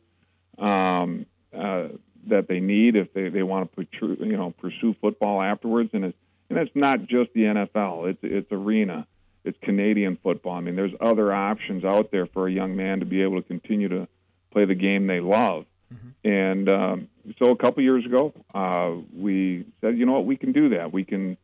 [0.58, 1.26] um,
[1.56, 1.90] uh,
[2.28, 5.90] that they need if they, they want to put, you know pursue football afterwards.
[5.94, 6.18] And it's
[6.50, 8.10] and it's not just the NFL.
[8.10, 9.08] It's it's arena
[9.44, 10.54] it's Canadian football.
[10.54, 13.48] I mean, there's other options out there for a young man to be able to
[13.48, 14.08] continue to
[14.52, 15.66] play the game they love.
[15.94, 16.30] Mm-hmm.
[16.30, 17.08] And um,
[17.40, 20.94] so a couple years ago, uh, we said, you know what, we can do that.
[20.94, 21.38] We can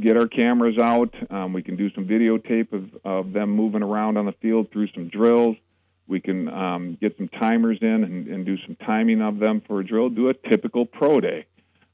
[0.00, 1.14] get our cameras out.
[1.30, 4.88] Um, we can do some videotape of, of them moving around on the field through
[4.94, 5.56] some drills.
[6.06, 9.80] We can um, get some timers in and, and do some timing of them for
[9.80, 10.08] a drill.
[10.08, 11.46] Do a typical pro day.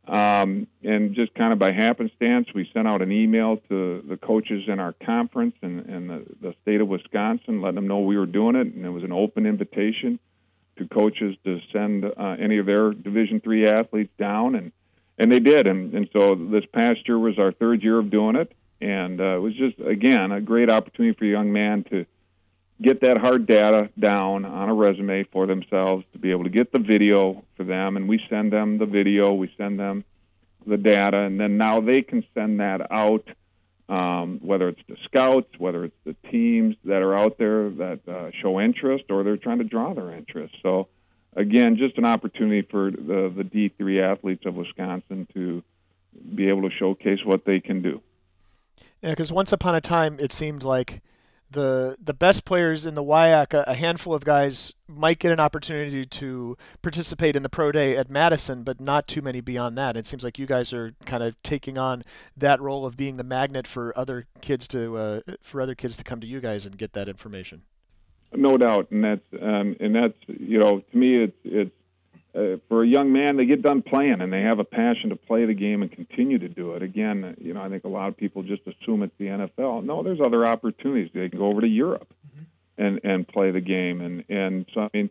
[0.09, 4.65] Um, and just kind of by happenstance, we sent out an email to the coaches
[4.67, 8.25] in our conference and, and the, the state of Wisconsin, letting them know we were
[8.25, 10.19] doing it, and it was an open invitation
[10.79, 14.73] to coaches to send uh, any of their Division three athletes down, and
[15.19, 18.37] and they did, and and so this past year was our third year of doing
[18.37, 22.07] it, and uh, it was just again a great opportunity for a young man to
[22.81, 26.73] get that hard data down on a resume for themselves to be able to get
[26.73, 27.97] the video for them.
[27.97, 30.05] And we send them the video we send them
[30.67, 33.27] the data and then now they can send that out
[33.89, 38.31] um, whether it's the scouts whether it's the teams that are out there that uh,
[38.43, 40.55] show interest or they're trying to draw their interest.
[40.63, 40.89] So
[41.35, 45.63] again just an opportunity for the, the d3 athletes of wisconsin to
[46.35, 48.03] be able to showcase what they can do.
[49.03, 51.01] Yeah because once upon a time it seemed like
[51.51, 56.05] the the best players in the WIAC, a, handful of guys might get an opportunity
[56.05, 59.97] to participate in the pro day at Madison, but not too many beyond that.
[59.97, 62.05] It seems like you guys are kind of taking on
[62.37, 66.05] that role of being the magnet for other kids to uh, for other kids to
[66.05, 67.63] come to you guys and get that information.
[68.35, 71.71] No doubt, and that's um, and that's you know to me it's it's
[72.35, 75.17] uh, for a young man, they get done playing and they have a passion to
[75.17, 76.83] play the game and continue to do it.
[76.83, 79.85] Again, you know, I think a lot of people just assume it's the NFL.
[79.85, 81.11] No, there's other opportunities.
[81.15, 82.83] They can go over to Europe mm-hmm.
[82.83, 84.01] and and play the game.
[84.03, 85.11] And and so I mean,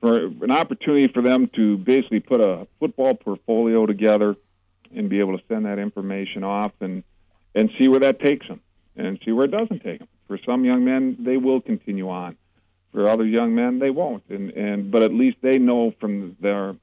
[0.00, 4.36] for an opportunity for them to basically put a football portfolio together
[4.94, 7.02] and be able to send that information off and
[7.54, 8.60] and see where that takes them
[8.96, 10.08] and see where it doesn't take them.
[10.28, 12.36] For some young men, they will continue on
[12.92, 14.24] for other young men, they won't.
[14.28, 16.74] And and but at least they know from their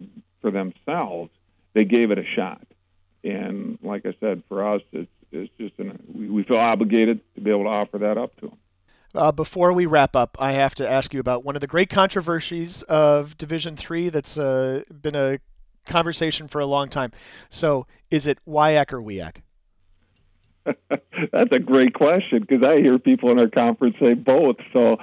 [0.41, 1.31] for themselves
[1.73, 2.65] they gave it a shot.
[3.23, 7.51] And like I said, for us, it's it's just an, we, feel obligated to be
[7.51, 8.57] able to offer that up to them.
[9.13, 11.89] Uh, before we wrap up, I have to ask you about one of the great
[11.89, 14.09] controversies of Division Three.
[14.09, 15.39] That's uh, been a
[15.85, 17.11] conversation for a long time.
[17.49, 19.41] So, is it Wyack or WEAC?
[21.31, 24.57] That's a great question because I hear people in our conference say both.
[24.73, 24.97] So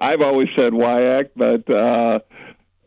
[0.00, 2.20] I've always said WIAC, but uh,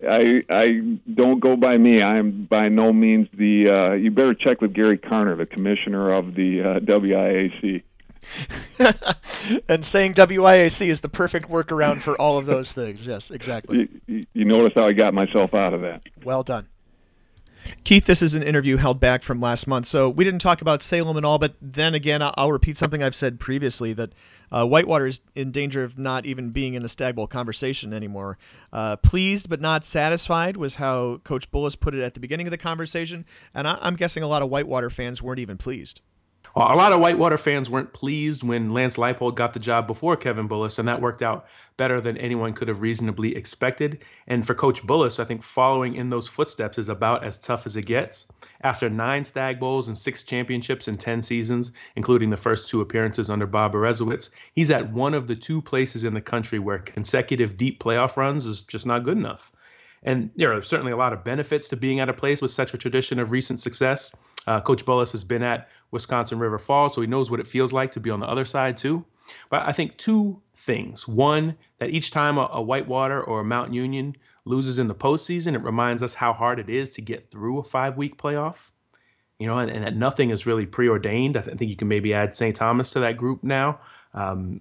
[0.08, 2.02] I I don't go by me.
[2.02, 3.70] I'm by no means the.
[3.70, 7.84] Uh, you better check with Gary Karner, the commissioner of the uh, WIAC.
[9.70, 13.02] and saying WIAC is the perfect workaround for all of those things.
[13.02, 13.88] Yes, exactly.
[14.08, 16.02] You, you notice how I got myself out of that.
[16.24, 16.68] Well done.
[17.84, 20.82] Keith, this is an interview held back from last month, so we didn't talk about
[20.82, 21.40] Salem at all.
[21.40, 24.14] But then again, I'll repeat something I've said previously that
[24.52, 28.38] uh, Whitewater is in danger of not even being in the Stagg Bowl conversation anymore.
[28.74, 32.52] Uh, pleased but not satisfied was how Coach Bullis put it at the beginning of
[32.52, 36.02] the conversation, and I- I'm guessing a lot of Whitewater fans weren't even pleased.
[36.56, 40.50] A lot of Whitewater fans weren't pleased when Lance Leipold got the job before Kevin
[40.50, 41.48] Bullis, and that worked out
[41.78, 44.04] better than anyone could have reasonably expected.
[44.28, 47.76] And for Coach Bullis, I think following in those footsteps is about as tough as
[47.76, 48.26] it gets.
[48.62, 53.30] After nine Stagg Bowls and six championships in 10 seasons, including the first two appearances
[53.30, 57.58] under Bob Berezowitz, he's at one of the two places in the country where consecutive
[57.58, 59.52] deep playoff runs is just not good enough.
[60.04, 62.74] And there are certainly a lot of benefits to being at a place with such
[62.74, 64.16] a tradition of recent success.
[64.48, 67.74] Uh, Coach Bullis has been at Wisconsin River Falls, so he knows what it feels
[67.74, 69.06] like to be on the other side too.
[69.50, 71.08] But I think two things.
[71.08, 74.16] One, that each time a, a Whitewater or a Mount Union
[74.46, 77.64] loses in the postseason, it reminds us how hard it is to get through a
[77.64, 78.72] five week playoff.
[79.38, 81.38] You know, and, and that nothing is really preordained.
[81.38, 82.56] I, th- I think you can maybe add St.
[82.56, 83.80] Thomas to that group now.
[84.14, 84.60] Um,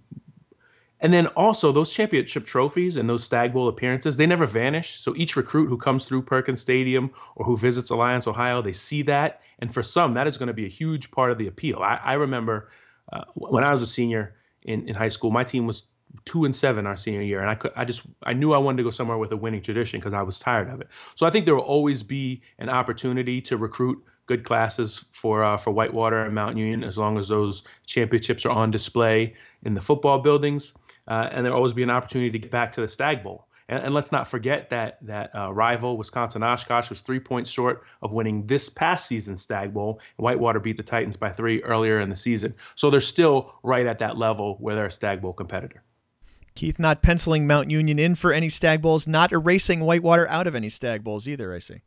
[1.01, 4.99] and then also those championship trophies and those Stagg Bowl appearances, they never vanish.
[4.99, 9.03] So each recruit who comes through Perkins Stadium or who visits Alliance, Ohio, they see
[9.03, 9.40] that.
[9.61, 11.80] And for some, that is going to be a huge part of the appeal.
[11.80, 12.68] I, I remember
[13.12, 15.84] uh, when I was a senior in, in high school, my team was
[16.24, 18.78] two and seven our senior year, and I could I just I knew I wanted
[18.78, 20.88] to go somewhere with a winning tradition because I was tired of it.
[21.14, 25.57] So I think there will always be an opportunity to recruit good classes for uh,
[25.57, 29.34] for Whitewater and Mount Union as long as those championships are on display
[29.64, 30.74] in the football buildings
[31.09, 33.48] uh, and there'll always be an opportunity to get back to the Stagg Bowl.
[33.68, 37.82] And, and let's not forget that that uh, rival Wisconsin Oshkosh was three points short
[38.02, 40.00] of winning this past season's Stagg Bowl.
[40.16, 43.98] Whitewater beat the Titans by three earlier in the season, so they're still right at
[43.98, 45.82] that level where they're a Stagg Bowl competitor.
[46.54, 50.54] Keith not penciling Mount Union in for any Stagg Bowls, not erasing Whitewater out of
[50.54, 51.54] any Stagg Bowls either.
[51.54, 51.82] I see.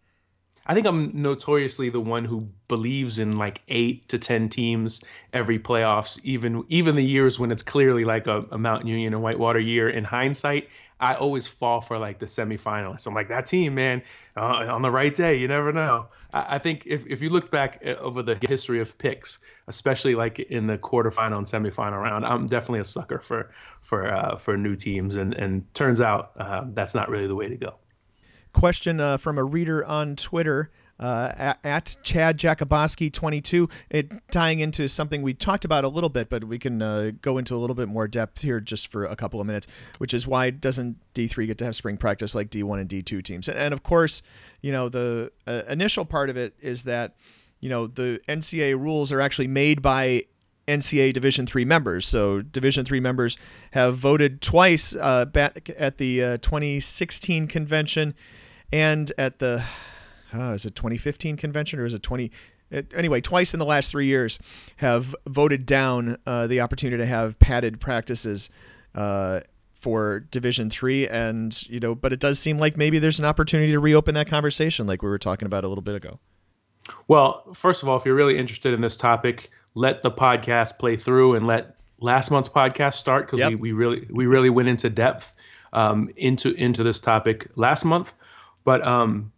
[0.65, 5.01] I think I'm notoriously the one who believes in like eight to ten teams
[5.33, 9.23] every playoffs, even even the years when it's clearly like a, a Mount Union and
[9.23, 9.89] Whitewater year.
[9.89, 13.07] In hindsight, I always fall for like the semifinalists.
[13.07, 14.03] I'm like that team, man,
[14.37, 16.07] uh, on the right day, you never know.
[16.31, 20.13] I, I, think if if you look back uh, over the history of picks, especially
[20.13, 23.51] like in the quarterfinal and semifinal round, I'm definitely a sucker for
[23.81, 27.49] for uh, for new teams, and and turns out uh, that's not really the way
[27.49, 27.75] to go
[28.53, 30.71] question uh, from a reader on Twitter.
[31.01, 33.67] uh, at, Chad Jacoboski 22.
[33.89, 37.37] It tying into something we talked about a little bit, but we can uh, go
[37.37, 40.27] into a little bit more depth here just for a couple of minutes, which is
[40.27, 43.49] why doesn't D3 get to have spring practice like D1 and D2 teams?
[43.49, 44.21] And, of course,
[44.61, 47.15] you know, the uh, initial part of it is that,
[47.59, 50.25] you know, the NCAA rules are actually made by
[50.67, 52.07] NCAA Division three members.
[52.07, 53.37] So Division three members
[53.71, 58.13] have voted twice uh, back at the uh, 2016 convention
[58.71, 59.63] and at the
[60.33, 62.31] uh, is it 2015 convention or is it 20?
[62.95, 64.39] Anyway, twice in the last three years
[64.77, 68.49] have voted down uh, the opportunity to have padded practices
[68.95, 69.41] uh,
[69.73, 73.71] for Division three, and you know, but it does seem like maybe there's an opportunity
[73.71, 76.19] to reopen that conversation, like we were talking about a little bit ago.
[77.07, 80.97] Well, first of all, if you're really interested in this topic, let the podcast play
[80.97, 83.51] through and let last month's podcast start because yep.
[83.51, 85.33] we, we really we really went into depth
[85.73, 88.13] um, into into this topic last month.
[88.63, 89.31] But um,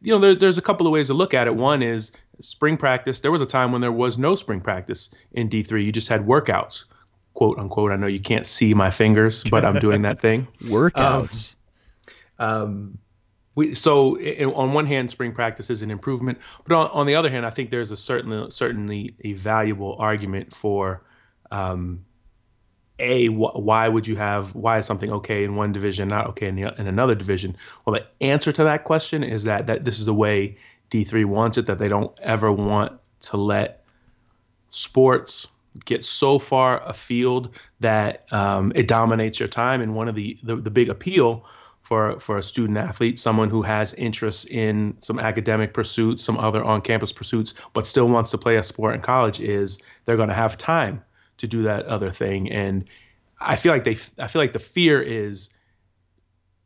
[0.00, 1.54] you know, there, there's a couple of ways to look at it.
[1.54, 3.20] One is spring practice.
[3.20, 5.84] There was a time when there was no spring practice in D3.
[5.84, 6.84] You just had workouts,
[7.32, 7.90] quote unquote.
[7.90, 10.46] I know you can't see my fingers, but I'm doing that thing.
[10.62, 11.54] workouts.
[12.38, 12.98] Um, um,
[13.54, 17.14] we, so it, on one hand, spring practice is an improvement, but on, on the
[17.14, 21.02] other hand, I think there's a certain certainly a valuable argument for
[21.52, 22.04] um,
[22.98, 26.48] a wh- why would you have why is something okay in one division not okay
[26.48, 27.56] in, the, in another division?
[27.84, 30.56] Well the answer to that question is that that this is the way
[30.90, 33.84] d3 wants it that they don't ever want to let
[34.68, 35.48] sports
[35.84, 39.80] get so far afield that um, it dominates your time.
[39.80, 41.44] And one of the, the, the big appeal
[41.80, 46.64] for for a student athlete, someone who has interests in some academic pursuits, some other
[46.64, 50.34] on-campus pursuits, but still wants to play a sport in college, is they're going to
[50.34, 51.02] have time
[51.38, 52.50] to do that other thing.
[52.50, 52.88] And
[53.40, 55.50] I feel like they, I feel like the fear is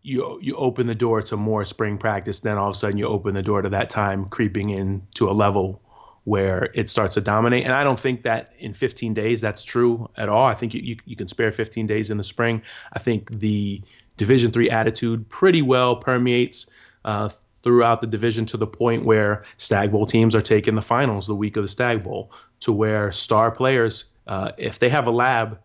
[0.02, 3.06] you you open the door to more spring practice, then all of a sudden you
[3.06, 5.82] open the door to that time creeping in to a level
[6.24, 7.64] where it starts to dominate.
[7.64, 10.44] And I don't think that in 15 days that's true at all.
[10.44, 12.62] I think you, you, you can spare 15 days in the spring.
[12.92, 13.82] I think the
[14.18, 16.66] Division three attitude pretty well permeates
[17.04, 17.30] uh,
[17.62, 21.36] throughout the division to the point where Stagg Bowl teams are taking the finals the
[21.36, 25.59] week of the Stagg Bowl, to where star players, uh, if they have a lab,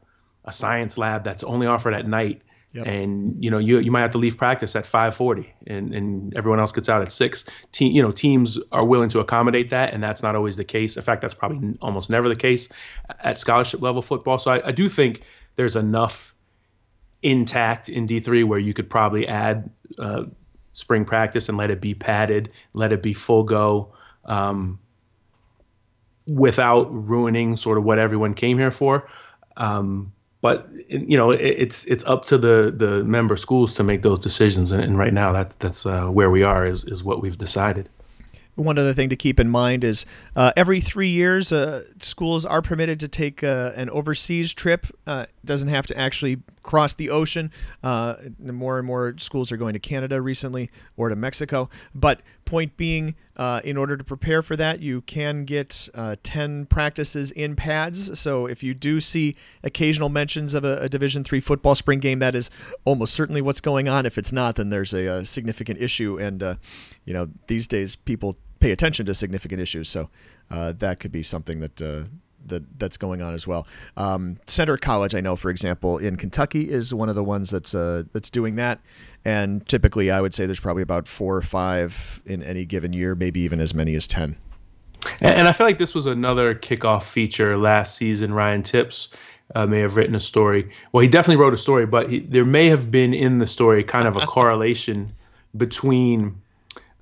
[0.46, 2.42] a science lab that's only offered at night,
[2.74, 2.88] Yep.
[2.88, 6.60] and you know you you might have to leave practice at 5:40 and and everyone
[6.60, 10.02] else gets out at 6 Te- you know teams are willing to accommodate that and
[10.02, 10.98] that's not always the case.
[10.98, 12.70] In fact that's probably almost never the case
[13.20, 14.40] at scholarship level football.
[14.40, 15.22] So I, I do think
[15.56, 16.34] there's enough
[17.22, 20.24] intact in D3 where you could probably add uh,
[20.74, 23.94] spring practice and let it be padded, let it be full go.
[24.26, 24.80] Um,
[26.28, 29.10] without ruining sort of what everyone came here for.
[29.58, 30.12] Um,
[30.42, 34.20] but you know, it, it's it's up to the the member schools to make those
[34.20, 37.38] decisions, and, and right now that's that's uh, where we are is is what we've
[37.38, 37.88] decided.
[38.56, 40.06] One other thing to keep in mind is
[40.36, 44.86] uh, every three years, uh, schools are permitted to take uh, an overseas trip.
[45.08, 47.52] Uh, doesn't have to actually cross the ocean.
[47.84, 51.70] Uh, more and more schools are going to Canada recently or to Mexico.
[51.94, 55.90] But point being, uh, in order to prepare for that, you can get
[56.24, 58.20] 10 practices in pads.
[58.20, 62.20] So if you do see occasional mentions of a, a Division three football spring game,
[62.20, 62.50] that is
[62.86, 64.06] almost certainly what's going on.
[64.06, 66.20] If it's not, then there's a, a significant issue.
[66.20, 66.42] And,
[67.06, 69.90] you know, these days people pay attention to significant issues.
[69.90, 70.10] So
[70.50, 72.04] uh, that could be something that uh,
[72.48, 73.68] that that's going on as well.
[73.98, 77.74] Um, Centre College, I know, for example, in Kentucky, is one of the ones that's
[77.76, 78.80] uh, that's doing that.
[79.26, 83.16] And typically, I would say there's probably about four or five in any given year,
[83.16, 84.36] maybe even as many as ten.
[85.22, 88.34] And I feel like this was another kickoff feature last season.
[88.34, 89.14] Ryan Tipps
[89.56, 90.70] uh, may have written a story.
[90.92, 93.84] Well, he definitely wrote a story, but he, there may have been in the story
[93.84, 95.14] kind of a correlation
[95.58, 96.36] between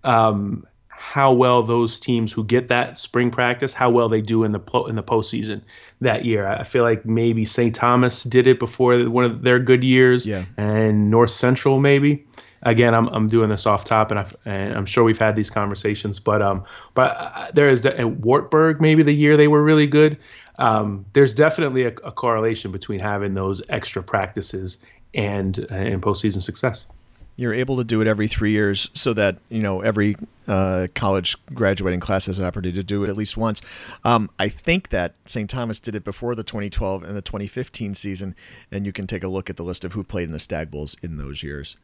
[0.03, 0.65] um,
[1.01, 4.59] how well those teams who get that spring practice, how well they do in the
[4.59, 5.59] po- in the postseason
[5.99, 6.47] that year.
[6.47, 7.75] I feel like maybe St.
[7.75, 10.45] Thomas did it before one of their good years, yeah.
[10.57, 12.23] and North Central maybe.
[12.61, 15.49] Again, I'm, I'm doing this off top, and, i and I'm sure we've had these
[15.49, 19.87] conversations, but um, but uh, there is the, Wartburg maybe the year they were really
[19.87, 20.19] good.
[20.59, 24.77] Um, there's definitely a, a correlation between having those extra practices
[25.15, 26.85] and and postseason success
[27.35, 30.15] you're able to do it every three years so that you know every
[30.47, 33.61] uh, college graduating class has an opportunity to do it at least once.
[34.03, 38.35] Um, i think that st thomas did it before the 2012 and the 2015 season
[38.71, 40.71] and you can take a look at the list of who played in the stagg
[40.71, 41.77] bowls in those years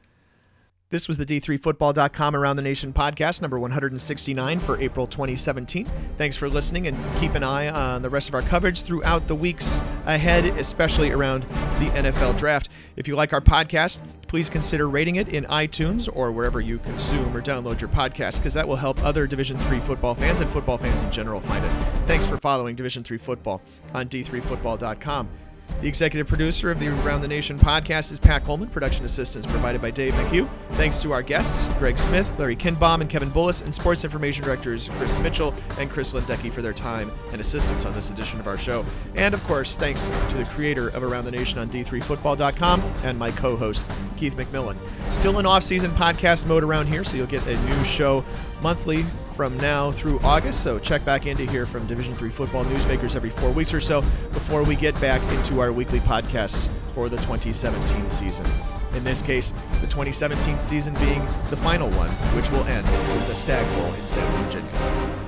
[0.90, 5.86] this was the D3Football.com Around the Nation podcast, number 169 for April 2017.
[6.18, 9.36] Thanks for listening and keep an eye on the rest of our coverage throughout the
[9.36, 12.70] weeks ahead, especially around the NFL draft.
[12.96, 17.36] If you like our podcast, please consider rating it in iTunes or wherever you consume
[17.36, 20.78] or download your podcast because that will help other Division 3 football fans and football
[20.78, 21.70] fans in general find it.
[22.08, 23.62] Thanks for following Division 3 football
[23.94, 25.30] on d3football.com.
[25.82, 28.68] The executive producer of the Around the Nation podcast is Pat Coleman.
[28.70, 30.50] Production assistance provided by Dave McHugh.
[30.72, 34.90] Thanks to our guests, Greg Smith, Larry Kindbom, and Kevin Bullis, and sports information directors
[34.98, 38.58] Chris Mitchell and Chris Lindecki for their time and assistance on this edition of our
[38.58, 38.84] show.
[39.16, 43.30] And of course, thanks to the creator of Around the Nation on D3Football.com and my
[43.30, 43.84] co host,
[44.18, 44.78] Keith McMillan.
[45.10, 48.26] Still in off season podcast mode around here, so you'll get a new show
[48.62, 49.04] monthly
[49.36, 50.64] from now through August.
[50.64, 53.82] So check back in to hear from Division Three football newsmakers every four weeks or
[53.82, 58.46] so before we get back into our weekly podcasts for the 2017 season.
[58.94, 59.52] In this case,
[59.82, 64.08] the 2017 season being the final one, which will end with the Stagg Bowl in
[64.08, 65.27] Salem, Virginia.